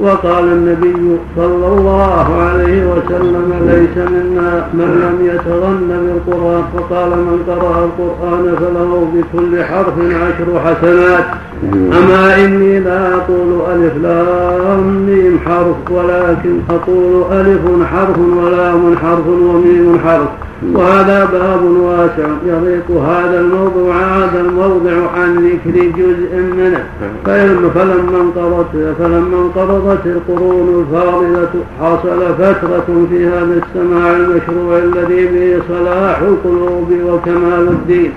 [0.00, 6.62] وقال النبي صلى الله عليه وسلم ليس منا من لم يتغن بالقرآن.
[6.74, 11.24] فقال من قرأ القرآن فله بكل حرف عشر حسنات.
[11.72, 19.98] أما إني لا أقول ألف لام ميم حرف ولكن أقول ألف حرف ولام حرف وميم
[20.04, 20.28] حرف.
[20.74, 26.84] وهذا باب واسع يضيق هذا الموضوع هذا الموضع عن ذكر جزء منه.
[27.74, 31.48] فلما انقرضت فلما انقرضت القرون الفاضلة
[31.80, 38.12] حصل فترة في هذا السماع المشروع الذي به صلاح القلوب وكمال الدين.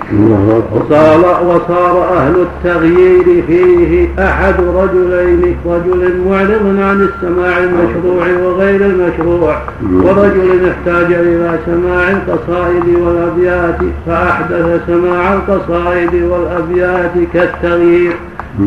[0.73, 9.55] وصار وصار أهل التغيير فيه أحد رجلين رجل معرض عن السماع المشروع وغير المشروع
[9.93, 18.13] ورجل احتاج إلى سماع القصائد والأبيات فأحدث سماع القصائد والأبيات كالتغيير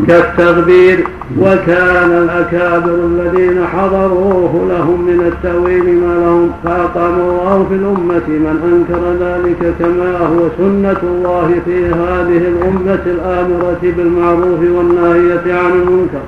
[0.07, 1.07] كالتغبير
[1.39, 9.25] وكان الأكابر الذين حضروه لهم من التأويل ما لهم فأقام الله في الأمة من أنكر
[9.25, 16.23] ذلك كما هو سنة الله في هذه الأمة الآمرة بالمعروف والناهية عن المنكر.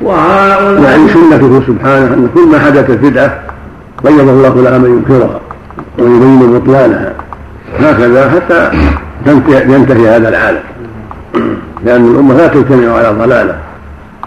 [0.00, 3.42] وهؤلاء يعني سنته سبحانه أن كل ما حدثت بدعة
[4.04, 5.40] بين الله لها من ينكرها.
[5.98, 7.12] ويبين بطلانها.
[7.78, 8.70] هكذا حتى
[9.48, 10.60] ينتهي هذا العالم
[11.84, 13.56] لأن الأمة لا تجتمع على ضلالة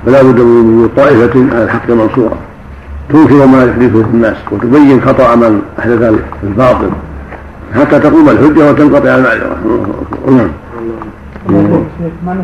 [0.05, 2.37] فلا بد من وجود طائفة على الحق منصورة.
[3.09, 6.89] تنكر ما يحدثه الناس وتبين خطأ من أحدث الباطل.
[7.75, 9.57] حتى تقوم الحجة وتنقطع المعذرة.
[10.27, 10.49] نعم.
[12.25, 12.43] معنى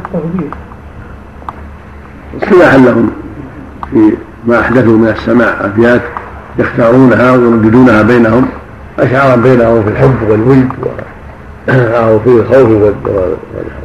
[2.44, 3.10] اصطلاحا لهم
[3.92, 4.14] في
[4.48, 5.66] ما أحدثوا من السماع.
[5.66, 6.02] أبيات
[6.60, 8.46] يختارونها ويرددونها بينهم.
[9.00, 10.70] أشعارا بينهم في الحب والود
[12.04, 12.94] أو في الخوف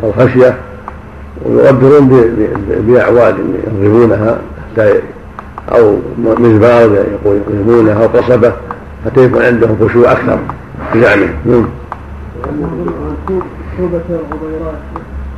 [0.02, 0.56] والخشية
[1.44, 2.08] ويؤبرون
[2.68, 3.36] بأعواد
[3.66, 4.38] يضربونها
[4.72, 5.00] حتى
[5.72, 5.96] أو
[6.38, 8.52] مزبار يقيمونها أو قصبة
[9.06, 10.38] حتى يكون عندهم خشوع أكثر
[10.94, 11.66] بزعمه نعم.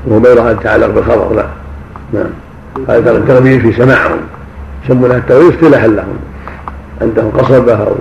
[0.07, 1.47] وغبيرها تتعلق بالخبر لا.
[2.13, 2.31] نعم.
[2.89, 4.19] هذا التغبير في سماعهم.
[4.85, 6.17] يسمونها التغبير اصطلاحا لهم.
[7.03, 7.95] عندهم قصبة أو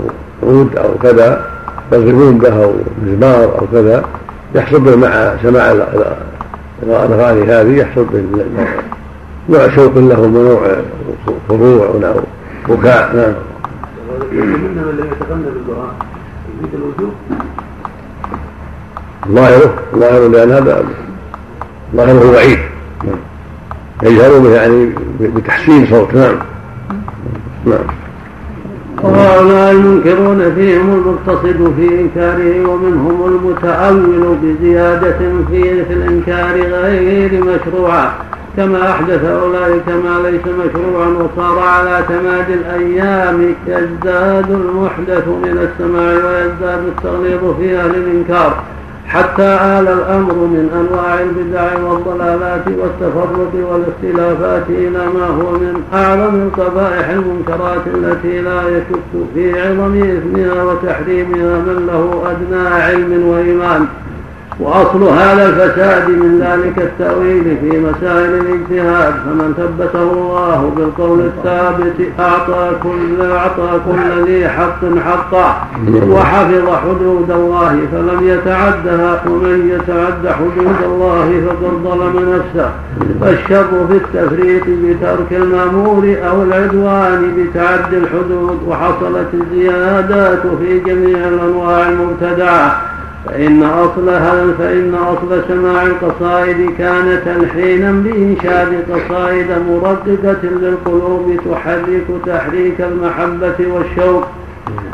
[0.44, 1.55] عود أو كذا.
[1.92, 2.74] يضربون به أو
[3.06, 4.04] مزمار أو كذا
[4.56, 5.72] يحصل به مع سماع
[6.84, 8.06] الأغاني هذه يحصل
[9.50, 10.76] نوع شوق له ونوع
[11.50, 12.24] خضوع ونوع
[12.70, 13.34] بكاء نعم
[14.32, 15.10] منهم الذي
[19.28, 20.84] ظاهره ظاهره لأن هذا
[21.96, 22.60] ظاهره وعيد.
[24.04, 26.36] يجهر به يعني بتحسين صوت نعم.
[27.66, 28.05] نعم.
[29.04, 35.18] وهؤلاء المنكرون فيهم المقتصد في إنكاره ومنهم المتأول بزيادة
[35.50, 38.16] في الإنكار غير مشروعة.
[38.58, 46.84] كما أحدث أولئك ما ليس مشروعا وصار على تمادي الأيام يزداد المحدث من السماع ويزداد
[46.88, 48.64] التغليظ في أهل الإنكار.
[49.08, 57.10] حتى آل الأمر من أنواع البدع والضلالات والتفرق والاختلافات إلى ما هو من أعظم القبائح
[57.10, 63.88] المنكرات التي لا يشك في عظم إثمها وتحريمها من له أدنى علم وإيمان.
[64.60, 72.72] وأصل هذا الفساد من ذلك التأويل في مسائل الاجتهاد فمن ثبته الله بالقول الثابت أعطى
[72.84, 75.68] كل أعطى كل ذي حق حقا
[76.10, 82.70] وحفظ حدود الله فلم يتعدها ومن يتعد حدود الله فقد ظلم نفسه.
[83.22, 92.95] فالشر في التفريط بترك المأمور أو العدوان بتعدي الحدود وحصلت الزيادات في جميع الأنواع المبتدعة.
[93.26, 103.56] فإن أصلها فإن أصل سماع القصائد كان تلحينا بإنشاد قصائد مرققة للقلوب تحرك تحريك المحبة
[103.60, 104.28] والشوق.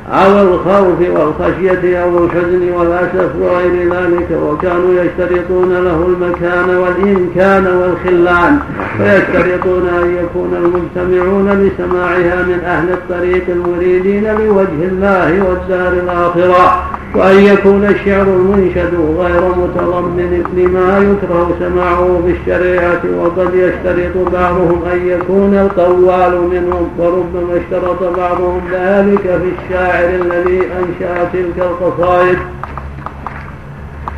[0.10, 8.60] أو الخوف والخشية أو الحزن والأسف وغير ذلك وكانوا يشترطون له المكان والإمكان والخلان.
[8.98, 17.86] فيشترطون أن يكون المجتمعون لسماعها من أهل الطريق المريدين لوجه الله والدار الآخرة وأن يكون
[17.86, 26.42] الشعر المنشد غير متضمن لما يكره سماعه في الشريعة وقد يشترط بعضهم أن يكون القوال
[26.52, 32.38] منهم وربما اشترط بعضهم ذلك في الشاعر الذي أنشأ تلك القصائد.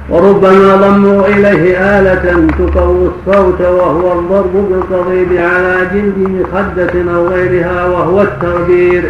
[0.10, 8.22] وربما ضموا إليه آلة تقوي الصوت وهو الضرب بالقضيب على جلد مخدة أو غيرها وهو
[8.22, 9.04] التغبير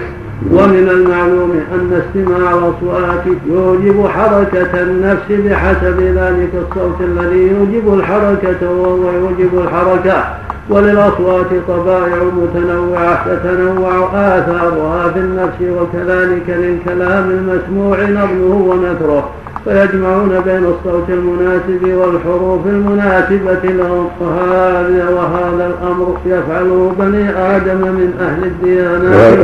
[0.51, 9.11] ومن المعلوم أن استماع الأصوات يوجب حركة النفس بحسب ذلك الصوت الذي يوجب الحركة وهو
[9.11, 10.23] يوجب الحركة.
[10.69, 19.29] وللأصوات طبائع متنوعة تتنوع آثارها في النفس وكذلك للكلام المسموع نظمه ونثره.
[19.65, 24.07] فيجمعون بين الصوت المناسب والحروف المناسبة لهم.
[24.21, 29.39] وهذا وهذا الأمر يفعله بني آدم من أهل الديانات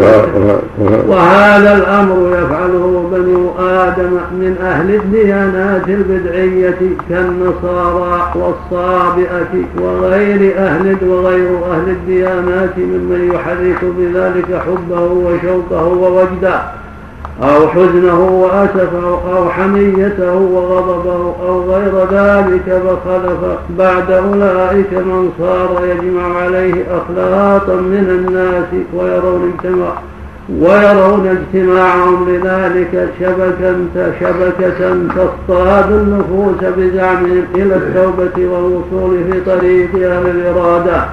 [1.08, 11.90] وهذا الأمر يفعله بني آدم من أهل الديانات البدعية كالنصارى والصابئة وغير أهل وغير أهل
[11.90, 16.62] الديانات ممن يحرك بذلك حبه وشوقه ووجده.
[17.44, 26.38] أو حزنه وأسفه أو حميته وغضبه أو غير ذلك فخلف بعد أولئك من صار يجمع
[26.42, 29.94] عليه أخلاقا من الناس ويرون اجتماع
[30.50, 41.06] ويرون اجتماعهم لذلك شبكة شبكة تصطاد النفوس بزعمهم إلى التوبة والوصول في طريق أهل الإرادة.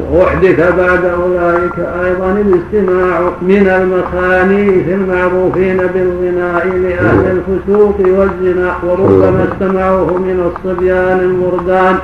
[0.00, 10.50] وأحدث بعد أولئك أيضا الاستماع من المخانيث المعروفين بالغناء لأهل الفسوق والزنا وربما استمعوه من
[10.52, 11.96] الصبيان المردان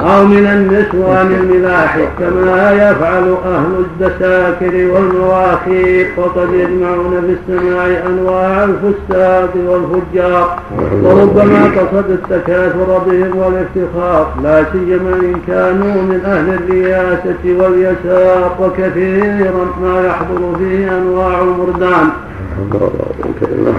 [0.00, 9.50] أو من النسوان الملاح كما يفعل أهل الدساكر والمواخير وقد يجمعون في السماع أنواع الفساق
[9.68, 10.58] والفجار.
[11.02, 20.06] وربما قصد التكاثر بهم والافتخار لا سيما إن كانوا من أهل الرياسة واليسار وكثيرا ما
[20.06, 22.10] يحضر فيه أنواع المردان.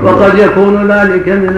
[0.03, 1.51] وقد يكون ذلك من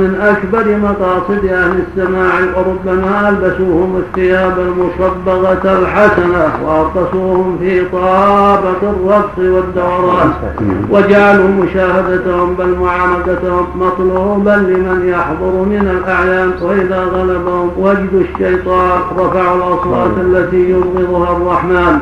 [0.00, 10.30] من أكبر مقاصد أهل السماع وربما ألبسوهم الثياب المصبغة الحسنة وأرقصوهم في طابة الرقص والدوران.
[10.90, 20.10] وجعلوا مشاهدتهم بل معانقتهم مطلوبا لمن يحضر من الأعيان وإذا غلبهم وجدوا الشيطان رفعوا الأصوات
[20.20, 21.98] التي يبغضها الرحمن.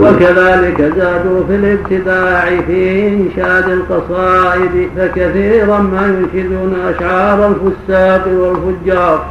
[0.00, 9.24] وكذلك زادوا في الابتداع في إنشاد القصائد فكثيرا ما ينشدون أشعار الفساق والفجار.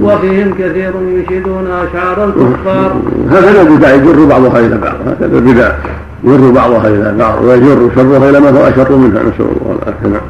[0.00, 2.96] وفيهم كثير ينشدون أشعار الكفار.
[3.30, 4.94] هكذا البدع يجر بعضها إلى بعض.
[5.06, 5.72] هكذا البدع
[6.24, 10.20] يجر بعضها إلى بعض ويجر شرها إلى ما هو أشر منها نسأل الله العافية.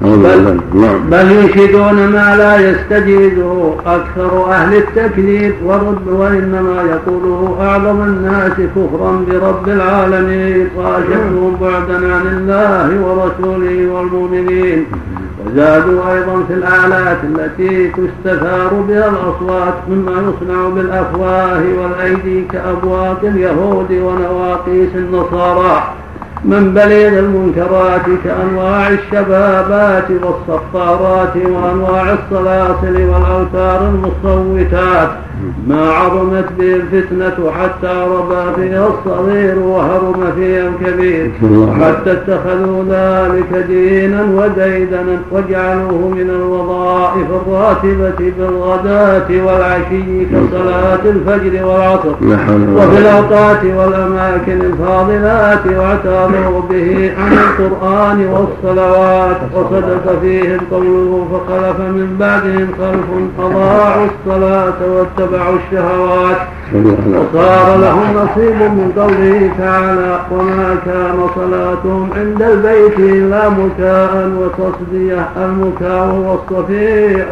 [0.00, 1.10] بل, نعم.
[1.10, 9.68] بل ينشدون ما لا يستجيزه أكثر أهل التكذيب ورد وإنما يقوله أعظم الناس كفرا برب
[9.68, 14.86] العالمين وأشدهم بعدا عن الله ورسوله والمؤمنين.
[15.46, 24.90] وزادوا أيضا في الآلات التي تستثار بها الأصوات مما يصنع بالأفواه والأيدي كأبواق اليهود ونواقيس
[24.94, 25.82] النصارى.
[26.44, 35.08] من بليغ المنكرات كأنواع الشبابات والصفارات وأنواع الصلاصل والأوتار المصوتات.
[35.68, 41.30] ما عظمت به الفتنة حتى ربى فيها الصغير وهرم فيها الكبير.
[41.80, 52.14] حتى اتخذوا ذلك دينا وديدنا وجعلوه من الوظائف الراتبة بالغداة والعشي كصلاة الفجر والعصر.
[52.76, 59.36] وفي الأوقات والأماكن الفاضلات واعتاذوا به عن القرآن والصلوات.
[59.54, 63.08] وصدق فيهم قوله فخلف من بعدهم خلف
[63.38, 64.74] أضاعوا الصلاة
[65.28, 66.36] واتبعوا الشهوات.
[67.34, 75.28] وصار لهم نصيب من قوله تعالى وما كان صلاتهم عند البيت إلا مكاء وتصدية.
[75.36, 77.26] المكاء هو الصفير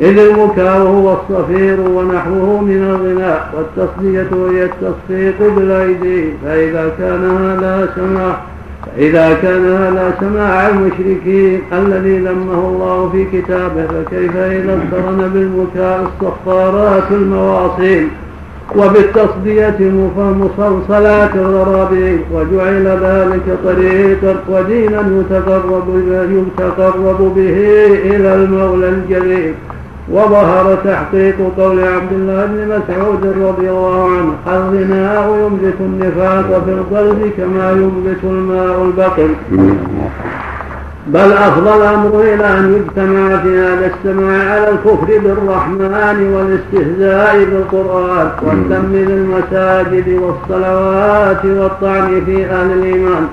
[0.00, 6.32] إذ المكاء هو الصفير ونحوه من الغناء والتصدية هي التصفيق بالأيدي.
[6.44, 8.36] فإذا كان هذا سماع
[8.86, 17.02] فإذا كان هذا سماع المشركين الذي ذمه الله في كتابه فكيف إذا اقترن بالبكاء الصفارات
[17.10, 18.08] المواصيل
[18.76, 19.76] وبالتصدية
[20.18, 25.86] مصلصلات الغرابين؟ وجعل ذلك طريقا ودينا يتقرب
[27.36, 29.54] به إلى المولى الجليل.
[30.12, 37.32] وظهر تحقيق قول عبد الله بن مسعود رضي الله عنه الغناء ينبت النفاق في القلب
[37.36, 39.28] كما ينبت الماء البقر.
[41.08, 48.92] بل أفضل الأمر إلى أن يجتمع في هذا السماع على الكفر بالرحمن والاستهزاء بالقرآن والذم
[48.92, 53.26] للمساجد والصلوات والطعن في أهل الإيمان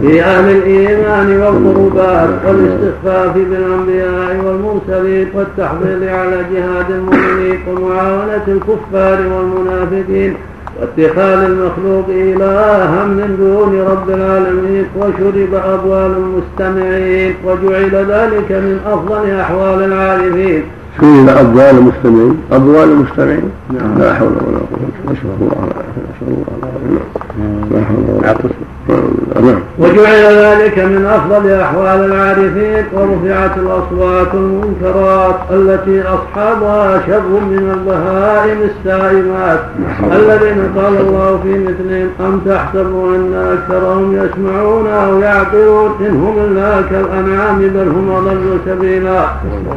[0.00, 10.36] في أهل الإيمان والقربات والاستخفاف بالأنبياء والمرسلين والتحضير على جهاد المؤمنين ومعاونة الكفار والمنافقين.
[10.82, 19.82] واتخاذ المخلوق إلها من دون رب العالمين وشرب أبوال المستمعين وجعل ذلك من أفضل أحوال
[19.84, 20.62] العارفين.
[21.00, 23.98] شرب أبوال المستمعين؟ أبوال المستمعين؟ نعم.
[23.98, 26.46] لا حول ولا قوة نسأل الله العافية نسأل الله.
[26.62, 28.50] العافية لا حول ولا قوة
[28.88, 29.58] نعم.
[29.78, 39.60] وجعل ذلك من أفضل أحوال العارفين ورفعت الأصوات المنكرات التي أصحابها شر من البهائم السائمات.
[40.12, 46.82] الذين قال الله في مثلهم أم تحسبوا أن أكثرهم يسمعون أو يعقلون؟ إن هم إلا
[46.90, 49.24] كالأنعام بل هم أضل سبيلا.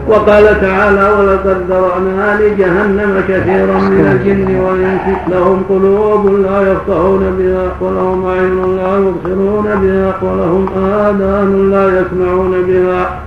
[0.07, 8.25] وقال تعالى ولقد ذرأنا لجهنم كثيرا من الجن والإنس لهم قلوب لا يفقهون بها ولهم
[8.25, 13.19] عين لا يبصرون بها ولهم آذان لا يسمعون بها.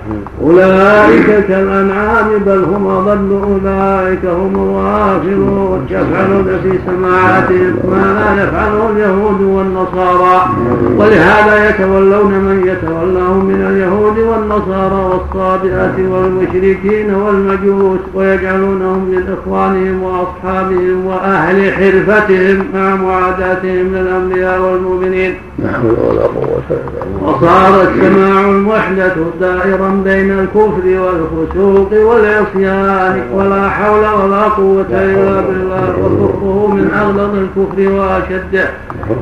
[0.42, 5.86] أولئك كالأنعام بل هم أضل أولئك هم الغافلون.
[5.90, 10.48] يفعلون في سماعاتهم ما لا يفعله اليهود والنصارى.
[10.96, 21.72] ولهذا يتولون من يتولاهم من اليهود والنصارى والصابئة والمشركين والمجوس ويجعلونهم من إخوانهم وأصحابهم وأهل
[21.72, 25.34] حرفتهم مع معاداتهم للأنبياء والمؤمنين.
[27.22, 35.94] وصار السماع المحدث دائرا بين الكفر والفسوق والعصيان ولا حول ولا قوة إلا بالله.
[36.02, 38.70] وكفره من أغلظ الكفر وأشده.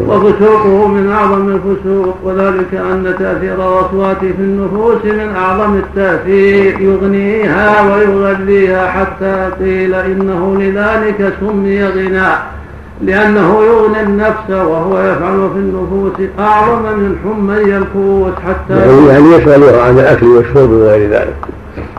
[0.09, 2.17] وفسوقه من أعظم الفسوق.
[2.25, 6.81] وذلك أن تأثير الأصوات في النفوس من أعظم التأثير.
[6.81, 12.56] يغنيها ويغذيها حتى قيل إنه لذلك سمي غناء.
[13.03, 19.83] لأنه يغني النفس وهو يفعل في النفوس أعظم من حمي الكوس حتى يعني, يعني يشغلها
[19.83, 21.37] عن الأكل والشرب وغير ذلك.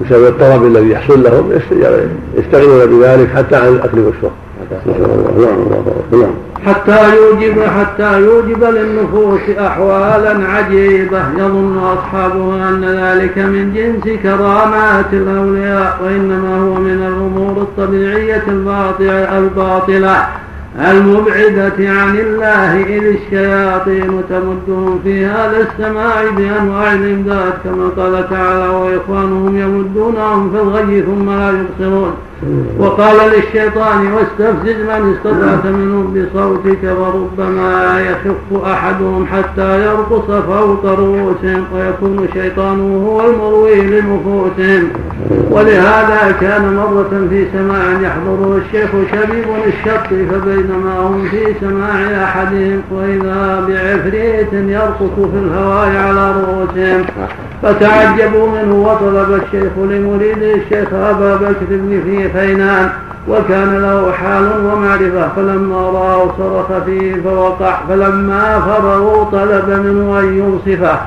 [0.02, 1.52] بسبب الطلب الذي يحصل لهم
[2.38, 4.32] يستغنون بذلك حتى عن الأكل والشرب.
[6.66, 11.22] حتى يوجب حتى يوجب للنفوس أحوالا عجيبة.
[11.38, 18.44] يظن أصحابها أن ذلك من جنس كرامات الأولياء وإنما هو من الأمور الطبيعية
[19.38, 20.28] الباطلة.
[20.80, 29.58] المبعدة عن الله إذ الشياطين تمدهم في هذا السماع بأنواع الإمداد كما قال تعالى وإخوانهم
[29.58, 32.14] يمدونهم في الغي ثم لا يبصرون.
[32.80, 42.28] وقال للشيطان واستفزز من استطعت منهم بصوتك وربما يخف أحدهم حتى يرقص فوق رؤوسهم ويكون
[42.34, 44.90] شيطانه هو المروي لنفوسهم.
[45.52, 53.66] ولهذا كان مرة في سماع يحضره الشيخ شبيب الشط فبينما هم في سماع أحدهم وإذا
[53.68, 57.06] بعفريت يرقص في الهواء على رؤوسهم.
[57.64, 62.90] فتعجبوا منه وطلب الشيخ لمريده الشيخ أبا بكر بن في فينان
[63.28, 71.00] وكان له حال ومعرفة فلما رأوا صرخ فيه فوقع فلما فرغوا طلب منه أن ينصفه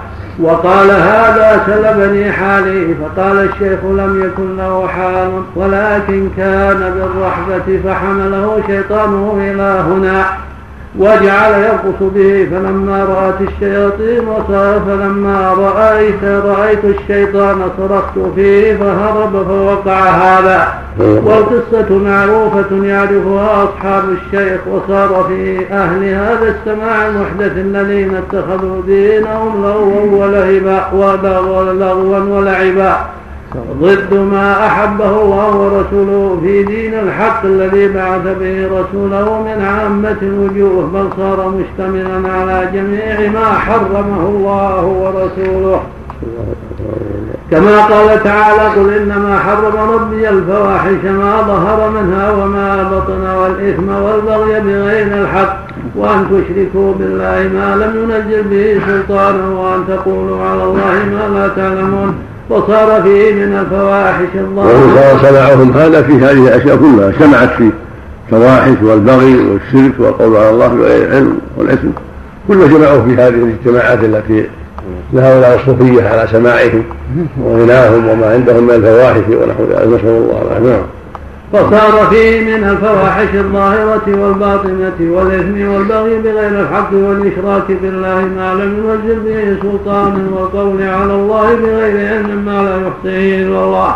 [0.42, 9.36] وقال هذا سلبني حالي فقال الشيخ لم يكن له حال ولكن كان بالرحبة فحمله شيطانه
[9.40, 10.24] إلى هنا.
[10.98, 14.26] وجعل يرقص به فلما رأت الشياطين
[14.86, 20.68] فلما رأيت رأيت الشيطان صرخت فيه فهرب فوقع هذا.
[20.98, 30.24] والقصة معروفة يعرفها أصحاب الشيخ وصار في أهل هذا السماع المحدث الذين اتخذوا دينهم لغوا
[30.24, 32.96] ولهبا ولغوا ولعبا
[33.56, 40.86] ضد ما أحبه الله ورسوله في دين الحق الذي بعث به رسوله من عامة الوجوه
[40.94, 45.80] بل صار مشتملا على جميع ما حرمه الله ورسوله.
[47.50, 54.60] كما قال تعالى قل إنما حرم ربي الفواحش ما ظهر منها وما بطن والإثم والبغي
[54.60, 55.56] بغير الحق
[55.96, 62.29] وأن تشركوا بالله ما لم ينزل به سلطانا وأن تقولوا على الله ما لا تعلمون.
[62.50, 67.70] وصار فيه من الفواحش الظاهرة وصار سماعهم هذا في هذه الأشياء كلها اجتمعت فيه
[68.32, 71.88] الفواحش والبغي والشرك والقول على الله بغير العلم والإثم.
[72.48, 74.46] كل ما جمعوا في هذه الاجتماعات التي
[75.12, 76.82] لهؤلاء الصوفية على سماعهم
[77.44, 80.82] وغناهم وما عندهم من الفواحش ونحو ذلك نسأل الله العافية.
[81.52, 89.20] فصار فيه من الفواحش الظاهرة والباطنة والإثم والبغي بغير الحق والإشراك بالله ما لم ينزل
[89.20, 93.94] به سلطان والقول على الله بغير علم ما لا يحصيه إلا الله.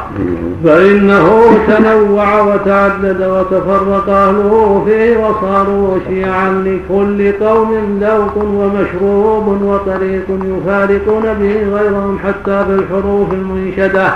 [0.64, 1.26] فإنه
[1.68, 12.18] تنوع وتعدد وتفرق أهله فيه وصاروا شيعا لكل قوم ذوق ومشروب وطريق يفارقون به غيرهم
[12.24, 14.12] حتى في الحروف المنشدة.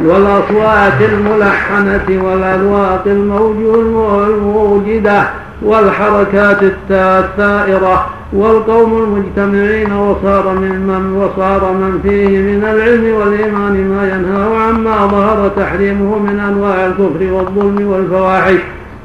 [0.00, 5.22] والأصوات الملحنة والأذواق الموجودة
[5.62, 14.68] والحركات الثائرة والقوم المجتمعين وصار من من وصار من فيه من العلم والإيمان ما ينهى
[14.68, 18.58] عما ظهر تحريمه من أنواع الكفر والظلم والفواحش.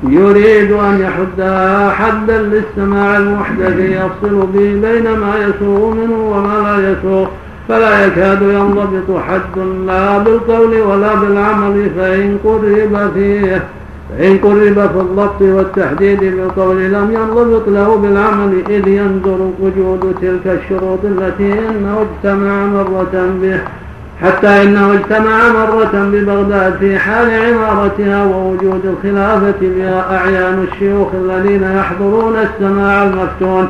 [0.03, 7.27] يريد أن يحدها حدا للسماع المحدث يفصل به بين ما يسوغ منه وما لا يسوغ
[7.69, 13.63] فلا يكاد ينضبط حد لا بالقول ولا بالعمل فإن قرب فيه
[14.17, 20.99] فإن قرب في الضبط والتحديد بالقول لم ينضبط له بالعمل إذ ينظر وجود تلك الشروط
[21.03, 23.59] التي إنه اجتمع مرة به.
[24.21, 32.35] حتى إنه اجتمع مرة ببغداد في حال عمارتها ووجود الخلافة بها أعيان الشيوخ الذين يحضرون
[32.35, 33.67] السماع المفتون.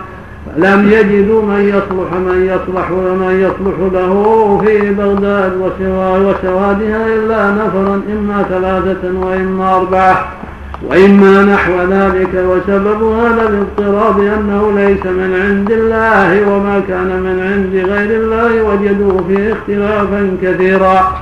[0.64, 5.52] لم يجدوا من يصلح من يصلح ومن يصلح له في بغداد
[6.26, 10.28] وسوادها إلا نفرا إما ثلاثة وإما أربعة
[10.90, 17.90] وإما نحو ذلك وسبب هذا الاضطراب أنه ليس من عند الله وما كان من عند
[17.92, 21.22] غير الله وجدوا فيه اختلافا كثيرا.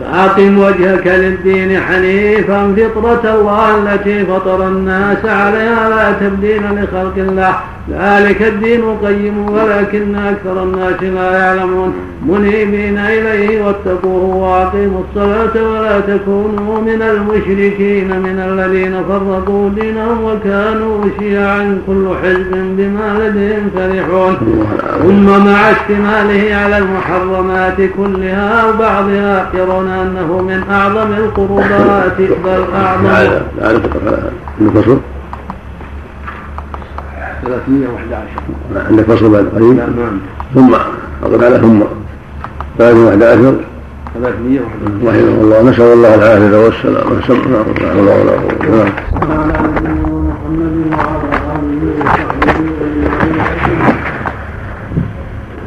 [0.00, 7.54] فأقم وجهك للدين حنيفا فطرة الله التي فطر الناس عليها لا تبديل لخلق الله.
[7.90, 11.92] ذلك الدين قيم ولكن أكثر الناس لا يعلمون
[12.26, 21.78] منيبين إليه واتقوه وأقيموا الصلاة ولا تكونوا من المشركين من الذين فرقوا دينهم وكانوا شيعا
[21.86, 24.36] كل حزب بما لديهم فرحون
[25.02, 33.40] ثم مع اشتماله على المحرمات كلها وبعضها يرون أنه من أعظم القربات بل أعظم
[37.44, 40.18] 311 عندك فصل بعد قليل؟ نعم
[40.54, 40.74] ثم
[41.22, 41.80] أقول على ثم.
[42.78, 43.54] 311
[44.14, 44.64] 311
[45.04, 47.36] رحمه الله نسأل الله العافية والسلام ونسأل
[47.98, 48.88] الله ولا قوة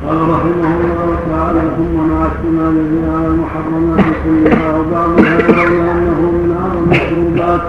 [0.07, 5.37] قال رحمه الله تعالى ثم مع اشتماله على المحرمات كلها وبعضها
[5.67, 7.61] انه من اعظم الشروبات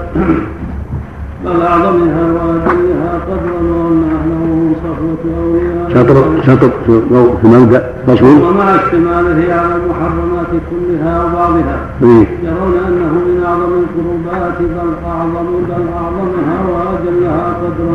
[1.45, 6.71] بل أعظمها وأجلها قدرا وأن أهله صفوة أولياء شطر شطر
[7.43, 14.91] في مبدا فصل ومع اشتماله على المحرمات كلها وبعضها يرون انه من اعظم القربات بل
[15.07, 17.95] اعظم بل اعظمها واجلها قدرا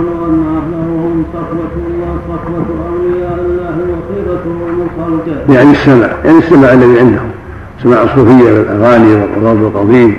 [1.13, 5.53] هم صفوه الله صفوه اولياء الله وخيرته من خلقه.
[5.53, 7.29] يعني السمع يعني السمع الذي عندهم.
[7.83, 10.13] سماع الصوفية والأغاني والقراب والقضيب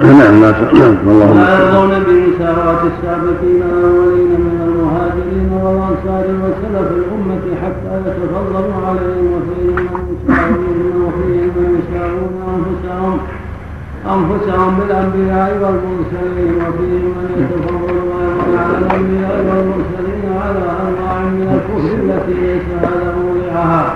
[0.00, 8.86] نعم نعم والله لا يرضون بمساواة السابقين الأولين من المهاجرين والأنصار وسلف الأمة حتى يتفضلوا
[8.86, 13.18] عليهم وفيهم من يساوون وفيهم من يساوون أنفسهم
[14.14, 22.34] أنفسهم بالأنبياء والمرسلين وفيهم من يتفضل أيضا على الأنبياء والمرسلين على أنواع من الكفر التي
[22.46, 23.94] ليس هذا موضعها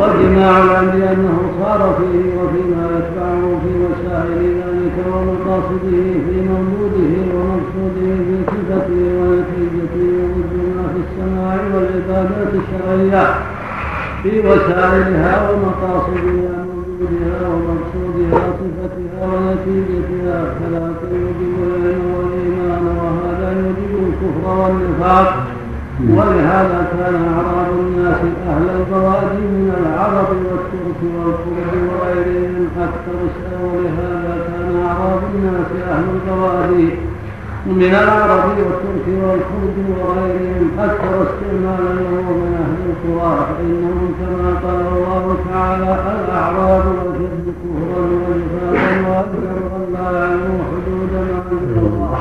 [0.00, 4.77] والجماع العلم أنه صار فيه وفيما يتبعه في وسائل
[5.14, 13.24] ومقاصده في موجوده ومقصوده في صفته ونتيجته وضد ما في السماع والعبادات الشرعية.
[14.22, 20.86] في وسائلها ومقاصدها موجودها ومقصودها صفتها ونتيجتها فلا
[21.22, 25.28] يوجب العلم والإيمان وهذا يوجب الكفر والنفاق.
[26.16, 33.18] ولهذا كان أعراب الناس أهل البوادي من العرب والترك والكرد وغيرهم أكثر
[33.64, 34.57] ولهذا كان
[34.88, 36.88] اعراب الناس أهل البوادي
[37.66, 45.36] من العرب والترك والكرد وغيرهم أكثر استعمالا له من أهل القرى فإنهم كما قال الله
[45.50, 45.92] تعالى
[46.24, 52.18] الأعراب والجد كفرا ونفاقا واقدروا أن لا يعلموا حدود ما انزل الله.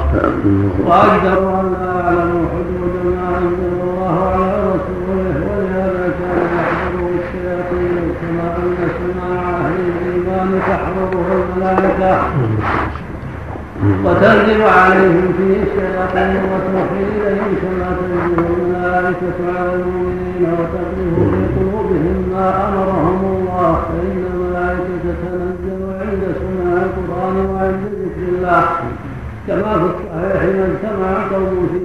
[0.88, 8.48] واقدروا أن لا يعلموا حدود ما انزل الله على رسوله ولهذا كان يحضره الشياطين كما
[8.58, 11.17] ان سماع أهل الإيمان تحضره
[14.06, 22.48] وتنزل عليهم فيه الشياطين وتوحي اليهم كما تنزل الملائكه على المؤمنين وتقذف في قلوبهم ما
[22.68, 23.74] أمرهم الله.
[23.88, 28.64] فإن الملائكة تنزل عند سماع القرآن وعند ذكر الله.
[29.48, 31.78] كما في الصحيح من سمع قوم في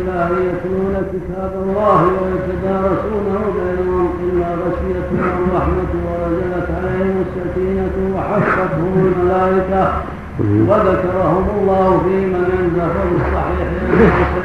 [0.00, 9.92] الله يتلون كتاب الله ويتدارسونه بينهم إلا غشيتهم الرحمة ونزلت عليهم السكينة وحفتهم الملائكة
[10.40, 13.68] وذكرهم الله في من عنده في الصحيح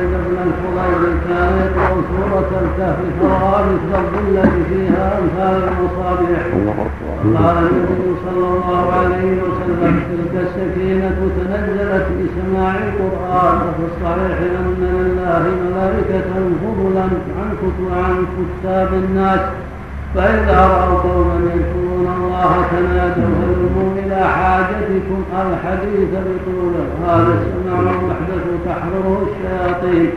[0.02, 6.42] ان بن الفضيل كان يقرا سورة الكهف فراى مثل الظله فيها أمثال المصابيح.
[7.38, 15.44] قال النبي صلى الله عليه وسلم تلك السكينة تنزلت بسماع القرآن وفي الصحيح أن لله
[15.66, 16.32] ملائكة
[16.64, 17.08] فضلا
[17.96, 19.40] عن كتاب الناس
[20.16, 29.28] فإذا رأوا قوما يذكرون الله تنادوا هلموا إلى حاجتكم الحديث بطوله هذا السمع المحدث تحضره
[29.28, 30.10] الشياطين.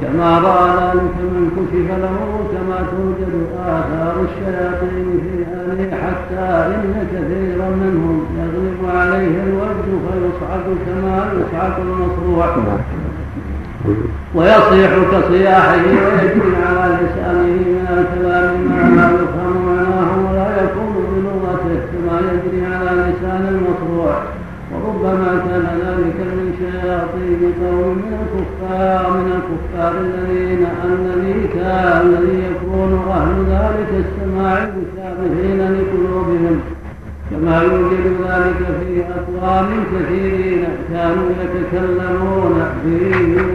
[0.00, 2.18] كما رأى ذلك من كشف له
[2.52, 11.32] كما توجد آثار الشياطين في أهله حتى إن كثيرا منهم يغلب عليه الوجد فيصعق كما
[11.40, 12.46] يصعق المصروع.
[14.34, 22.20] ويصيح كصياحه ويجري على لسانه من الكلام ما لا يفهم معناه ولا يكون بلغته كما
[22.30, 24.22] يجري على لسان المصروع
[24.72, 32.92] وربما كان ذلك من شياطين قوم من الكفار من الكفار الذين الذي كان الذي يكون
[33.10, 36.60] أهل ذلك السماع مشابهين لقلوبهم.
[37.30, 42.96] كما يوجد ذلك في أقوام كثيرين كانوا يتكلمون في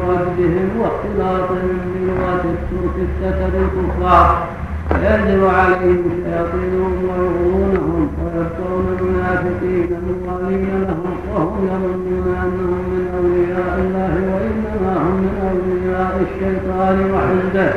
[0.07, 4.47] وجدهم واختلاطهم بلغة الترك السكر الكفار.
[4.89, 14.93] فينزل عليهم شياطينهم ويغرونهم ويبقون المنافقين موالين لهم وهم يظنون أنهم من أولياء الله وإنما
[15.03, 17.73] هم من أولياء الشيطان وحزبه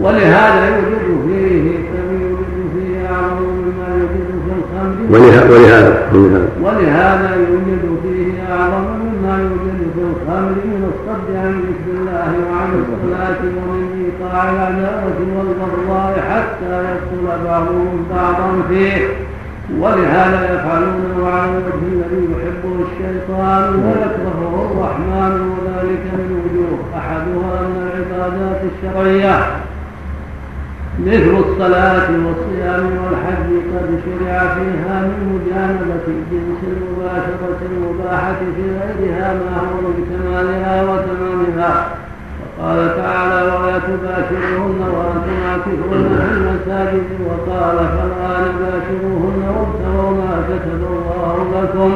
[0.00, 1.78] ولهذا يوجد فيه
[5.10, 6.08] ولهذا ولهذا.
[6.62, 13.40] ولهذا يوجد فيه أعظم مما يوجد في الخمر من الصد عن ذكر الله وعن الصلاة
[13.58, 19.08] ومن إيقاع العداوة والبغضاء حتى يدخل بعضهم بعضا فيه.
[19.80, 28.60] ولهذا يفعلونه على الوجه الذي يحبه الشيطان ويكرهه الرحمن وذلك من وجوه أحدها ان العبادات
[28.72, 29.46] الشرعية.
[31.00, 39.56] مثل الصلاة والصيام والحج قد شرع فيها من مجانبة جنس المباشرة المباحة في غيرها ما
[39.58, 42.03] هو من كمالها وتمامها.
[42.58, 51.36] وقال تعالى ولا تباشروهن وأنتم عاكفون في المساجد وقال فالآن باشروهن وابتغوا ما كتب الله
[51.54, 51.92] لكم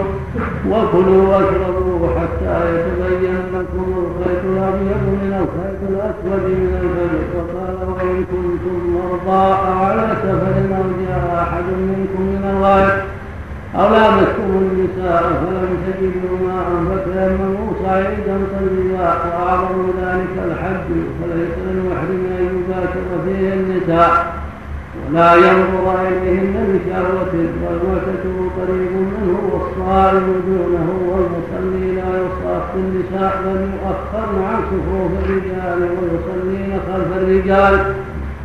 [0.70, 8.76] وكلوا واشربوا حتى يتبين لكم الخيط الأبيض من الخيط الأسود من الفجر وقال وإن كنتم
[8.94, 13.18] مرضى على سفر أو جاء أحد منكم من الغائط.
[13.77, 20.89] أو لامستم النساء فلم تجدوا ماء فتيمموا صعيدا طيبا وأعظم ذلك الحج
[21.19, 24.39] فليس للمحرم أن يباشر فيه النساء.
[25.11, 34.43] ولا ينظر إليهن بشهوة والمعتكف قريب منه والصائم دونه والمصلي لا يصاف النساء بل يؤخرن
[34.49, 37.95] عن صفوف الرجال ويصلين خلف الرجال.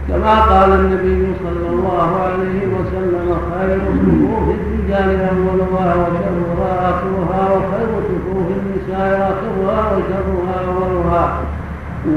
[0.08, 4.56] كما قال النبي صلى الله عليه وسلم خير صفوف
[4.94, 11.38] الرجال اولها وشرها اخرها وخير صفوف النساء اخرها وشرها اولها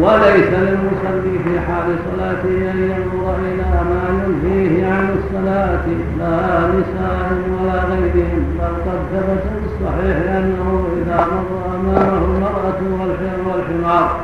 [0.01, 5.87] وليس للمصلي في حال صلاته أن ينظر إلى ما ينهيه عن الصلاة
[6.19, 8.45] لا نساء ولا غيرهم.
[8.59, 12.81] بل قد ثبت في الصحيح أنه إذا مر أمامه المرأة
[13.47, 14.21] والحمار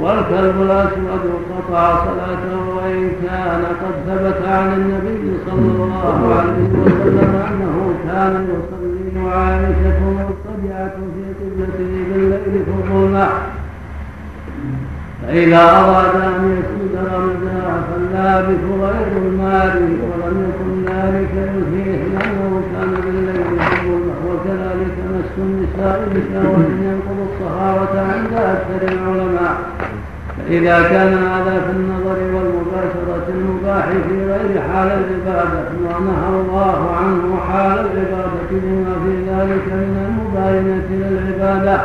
[0.00, 1.20] والكلب الأسود
[1.50, 9.24] قطع صلاته وإن كان قد ثبت عن النبي صلى الله عليه وسلم أنه كان يصلي
[9.24, 13.28] وعائشة مضطجعة في قبلته بالليل الظلمة
[15.26, 23.40] فإذا أراد أن يسجد رمزا فاللابث غير المال ولم يكن ذلك يلهيه لأنه كان بالليل
[23.40, 29.56] الظلمة وكذلك مس النساء بشهوة ينقض الصحابة عند أكثر العلماء.
[30.38, 37.78] فإذا كان هذا في النظر والمباشرة المباح في غير حال العبادة ونهى الله عنه حال
[37.78, 41.80] العبادة بما في ذلك من المباينة للعبادة.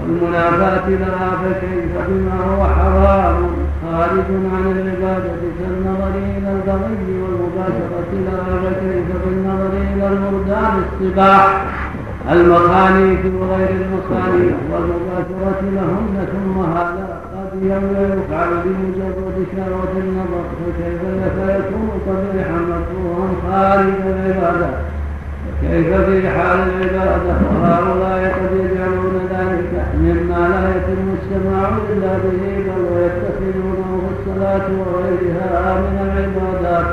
[0.00, 3.36] والمنافاة لها فكيف بما هو حرام؟
[3.82, 11.64] خارج عن العبادة كالنظر إلى البغي والمباشرة لها فكيف بالنظر إلى المردان الصباح
[12.32, 21.00] المخانيق وغير المخانيق والمباشرة لهن ثم هذا قد يفعل بمجرد شهوة النظر فكيف
[21.48, 24.68] يكون قبيحا مكروها خارج العبادة
[25.60, 29.13] كيف في حال العبادة؟ وهؤلاء قد يجعلون
[30.48, 36.86] لا يتم السماع إلا به بل ويتخذونه في الصلاة وغيرها من العبادات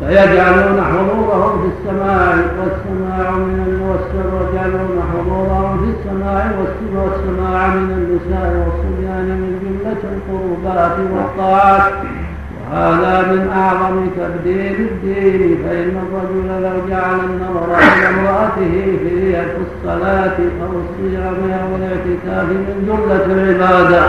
[0.00, 3.58] فيجعلون حضورهم في السماع والسماع من
[4.34, 6.50] ويجعلون حضورهم في السماع
[7.02, 11.92] والسماع من النساء والصبيان من جملة القربات والطاعات
[12.72, 19.36] وهذا من أعظم تبديل الدين فإن الرجل لو جعل النظر إلى امرأته في
[19.66, 24.00] الصلاة أو الصيام أو الاعتكاف من جملة العبادة.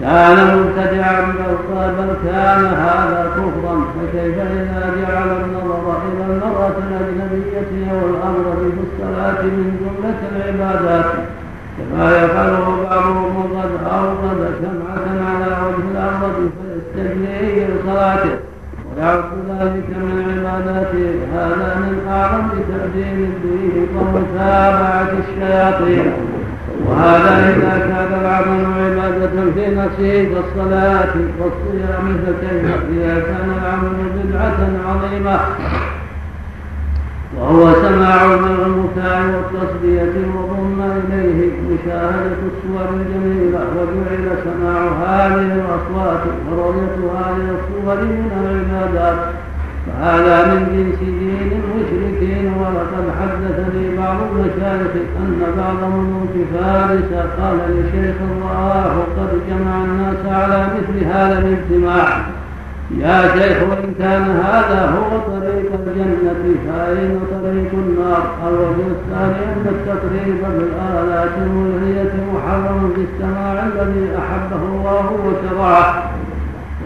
[0.00, 1.20] كان مبتدعا
[1.98, 9.42] بل كان هذا كفرا فكيف إذا جعل النظر إلى المرأة الأجنبية أو الامر في الصلاه
[9.42, 11.12] من جملة العبادات؟
[11.78, 14.85] كما يفعله بعضهم قد أوقد شمعه على وجه الأرض
[17.16, 18.36] فيستجني لصلاته
[18.96, 26.12] ويعد ذلك من عباداته هذا من أعظم تأديم الدين ومتابعة الشياطين.
[26.86, 35.40] وهذا إذا كان العمل عبادة في نفسه كالصلاة والصيام فكيف إذا كان العمل بدعة عظيمة
[37.40, 47.56] وهو سماع المكاء والتصدية وضم إليه مشاهدة الصور الجميلة وجعل سماع هذه الأصوات ورؤية هذه
[47.56, 49.18] الصور من العبادات.
[49.86, 58.16] فهذا من جنس دين المشركين ولقد حدثني بعض المشايخ أن بعض ملوك فارس قال لشيخ
[58.42, 62.35] رآه قد جمع الناس على مثل هذا الاجتماع.
[62.90, 70.36] يا شيخ وإن كان هذا هو طريق الجنة فأين طريق النار؟ الوجه الثاني أن التقريب
[70.42, 76.02] بالآلات الملهية محرم في السماع الذي أحبه الله وشرعه.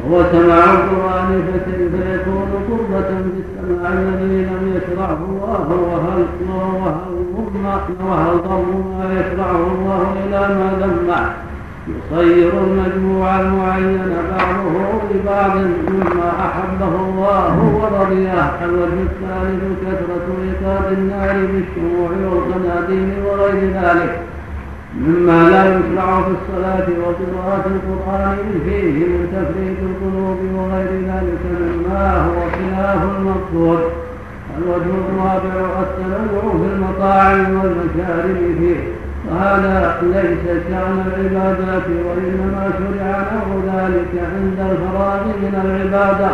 [0.05, 7.11] وهو سماع القرآن فكيف يكون قربة بالسماع الذي لم يشرعه الله؟ وهل وهل
[8.07, 11.50] وهل ضم ما يشرعه الله إلى ما ذمه
[11.89, 14.01] يصير المجموع المعين
[14.31, 15.57] بعضه لبعض
[15.89, 24.21] مما أحبه الله ورضيه الوجه الثالث كثرة إيقاد النار بالشموع والقناديل وغير ذلك.
[25.01, 32.41] مما لا يشرع في الصلاة وقراءة القرآن فيه من تفريط القلوب وغير ذلك مما هو
[32.51, 33.81] خلاف المقصود.
[34.59, 39.00] الوجه الرابع التنوع في المطاعم والمشارب فيه.
[39.29, 46.31] وهذا ليس شأن العبادات وإنما شرع له ذلك عند الفراغ من العبادة.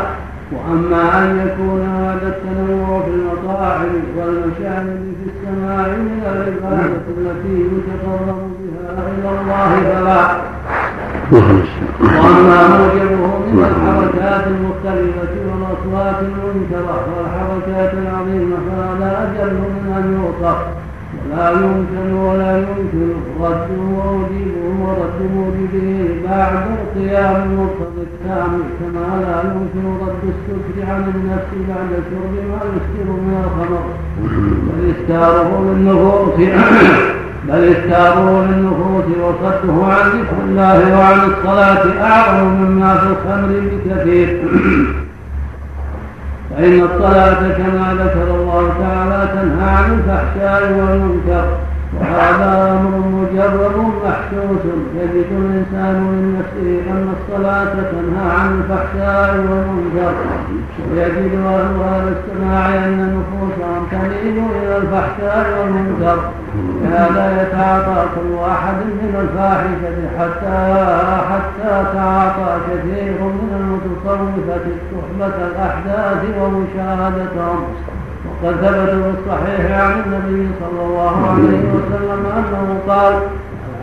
[0.53, 4.85] وأما أن يكون هذا التنوع في المطاعم والمشاعر
[5.19, 10.23] في السماع من العبادة التي يتقرب بها إلى الله فلا.
[12.01, 20.59] وأما موجبه من الحركات المختلفة والأصوات المنكرة والحركات العظيمة فهذا أجل من أن يوصف
[21.33, 23.09] ولا يمكن ولا يمكن
[23.41, 31.51] رد موجبه ورد موجبه بعد القيام المقتضي التام كما لا يمكن رد السكر عن النفس
[31.69, 33.85] بعد شرب ما يسكر من الخمر.
[34.67, 36.35] بل إسكاره للنفوس
[37.49, 44.43] بل إسكاره للنفوس وصده عن ذكر الله وعن الصلاة أعظم مما في الخمر بكثير.
[46.57, 51.45] فإن الصلاة كما ذكر الله تعالى تنهى عن الفحشاء والمنكر
[51.95, 52.51] وهذا
[52.81, 54.65] أمر مجرد محسوس.
[55.01, 60.15] يجد الإنسان من نفسه أن الصلاة تنهى عن الفحشاء والمنكر.
[60.91, 66.19] ويجد أهلها الاستماع أن نفوسهم تميل إلى الفحشاء والمنكر.
[66.83, 70.59] لهذا يتعاطى كل واحد من الفاحشة حتى
[71.31, 77.63] حتى تعاطى كثير من المتصوفة صحبة الأحداث ومشاهدتهم.
[78.43, 83.15] وقد ثبت في الصحيح عن النبي صلى الله عليه وسلم أنه قال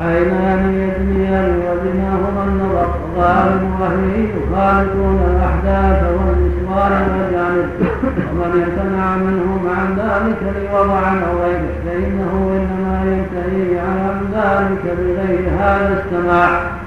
[0.01, 2.87] العينان يزنيان وزناهما النظر
[3.17, 7.69] غالب اهله يخالطون الأحداث والنسوان والاجانب
[8.31, 16.03] ومن امتنع منهم عن ذلك لوضع أو غيره فإنه إنما ينتهي عن ذلك بغير هذا
[16.03, 16.82] السماع.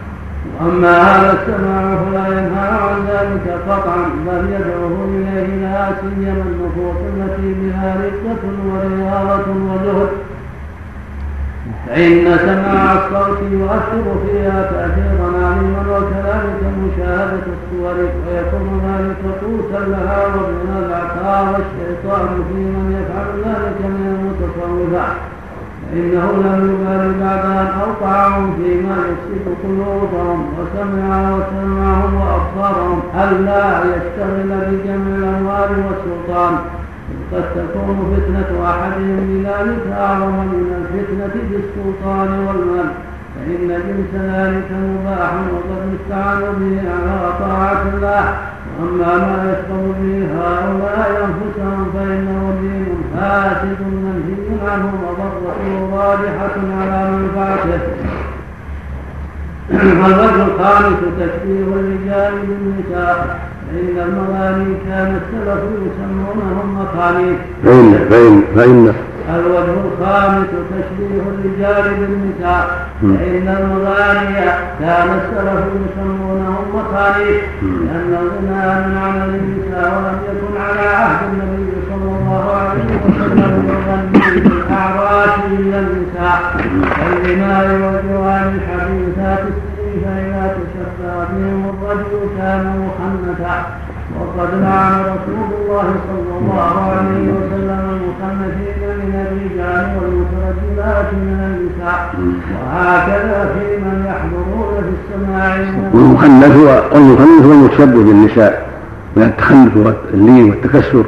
[0.61, 7.55] واما هذا السماع فلا ينهى عن ذلك قطعا بل يدعوه اليه لا سيما النفوس التي
[7.61, 10.09] بها رقة ورياضة وزهد.
[11.87, 20.85] فإن سماع الصوت يؤثر فيها تأثيرا عليما وكذلك مشاهدة الصور ويكون ذلك قوتا لها ومن
[20.87, 25.36] العطاء والشيطان في من يفعل ذلك من المتصوفات
[25.91, 35.17] فإنه لم يبال بعد أن أوقعهم فيما يفسد قلوبهم وسمع وسمعهم وأبصارهم ألا يشتغل بجمع
[35.17, 36.59] الأموال والسلطان.
[37.33, 42.91] قد تكون فتنة أحدهم بذلك أعظم من الفتنة بالسلطان والمال
[43.35, 48.56] فإن جنس ذلك مباح وقد يستعان به على طاعة الله.
[48.81, 57.81] وأما ما يشغل به هؤلاء أنفسهم فإنه دين فاسد منهي عنه وضرته راجحة على منفعته
[59.71, 63.39] الوجه الخامس تشبيه الرجال بالنساء
[63.73, 68.93] فإن المغاني كان السلف يسمونهم مخانيق فإن فإن فإن
[69.35, 74.35] الوجه الخامس تشبيه الرجال بالنساء فإن المغاني
[74.81, 82.11] كان السلف يسمونهم مخانيق لأن الغنى من عمل النساء ولم يكن على عهد النبي صلى
[82.19, 86.41] الله عليه وسلم يغني بالأعراس إلا النساء.
[86.97, 93.67] كالغناء والجوان الحديثات السنين فإذا تشبه بهم الرجل كان مخنثا
[94.21, 102.15] وقد لعن رسول الله صلى الله عليه وسلم المخنثين من الرجال والمترجلات من النساء.
[102.75, 105.57] وهكذا في من يحضرون في السماع
[105.95, 106.57] والمخنث
[106.93, 108.67] والمخنث هو المتشبه بالنساء
[109.17, 111.05] من التخنث واللين والتكسر.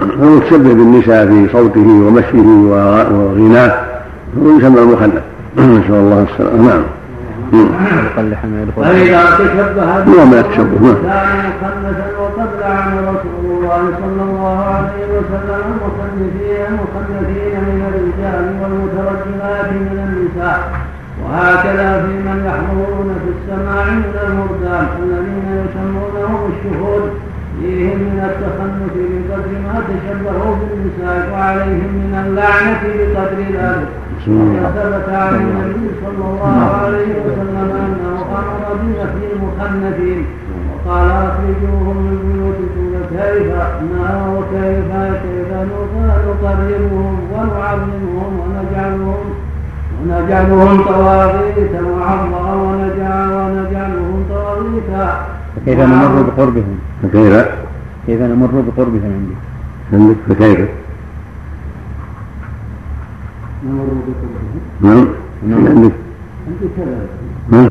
[0.00, 3.74] هو المتشبه بالنساء في صوته ومشيه وغناه.
[4.42, 5.22] هو يسمى المخنث.
[5.58, 6.68] نسأل الله السلامة.
[6.68, 6.82] نعم.
[8.76, 15.62] فإذا تشبه نوع من التشبه كان مخنثا وقد لعن رسول الله صلى الله عليه وسلم
[15.72, 20.60] المخنثين المخنثين من الرجال والمترجمات من النساء
[21.24, 27.10] وهكذا في من يحضرون في السماع من المردان الذين يسمونهم الشهود.
[27.60, 33.88] فيهم من التخنث بقدر ما تشبهوا بالنساء وعليهم من اللعنة بقدر ذلك.
[34.26, 40.20] وقد ثبت عن النبي صلى الله عليه وسلم أنه أمر بنفي المخنثين
[40.70, 43.52] وقال أخرجوهم من بيوتكم كيف
[43.92, 44.90] ما وكيف
[45.22, 49.24] كيف نقربهم ونعلمهم ونجعلهم
[50.02, 54.90] ونجعلهم طواغيت معظما ونجعل ونجعلهم طواغيت.
[55.56, 57.46] فكيف نمر بقربهم؟ فكيف؟
[58.06, 59.34] كيف نمر بقربهم عندي؟
[59.92, 60.68] عندك فكيف؟
[63.66, 64.60] نمر بقربهم.
[64.80, 65.06] نعم.
[65.48, 65.66] نعم.
[65.66, 65.92] عندك.
[66.46, 67.06] عندي كذا.
[67.50, 67.70] نعم.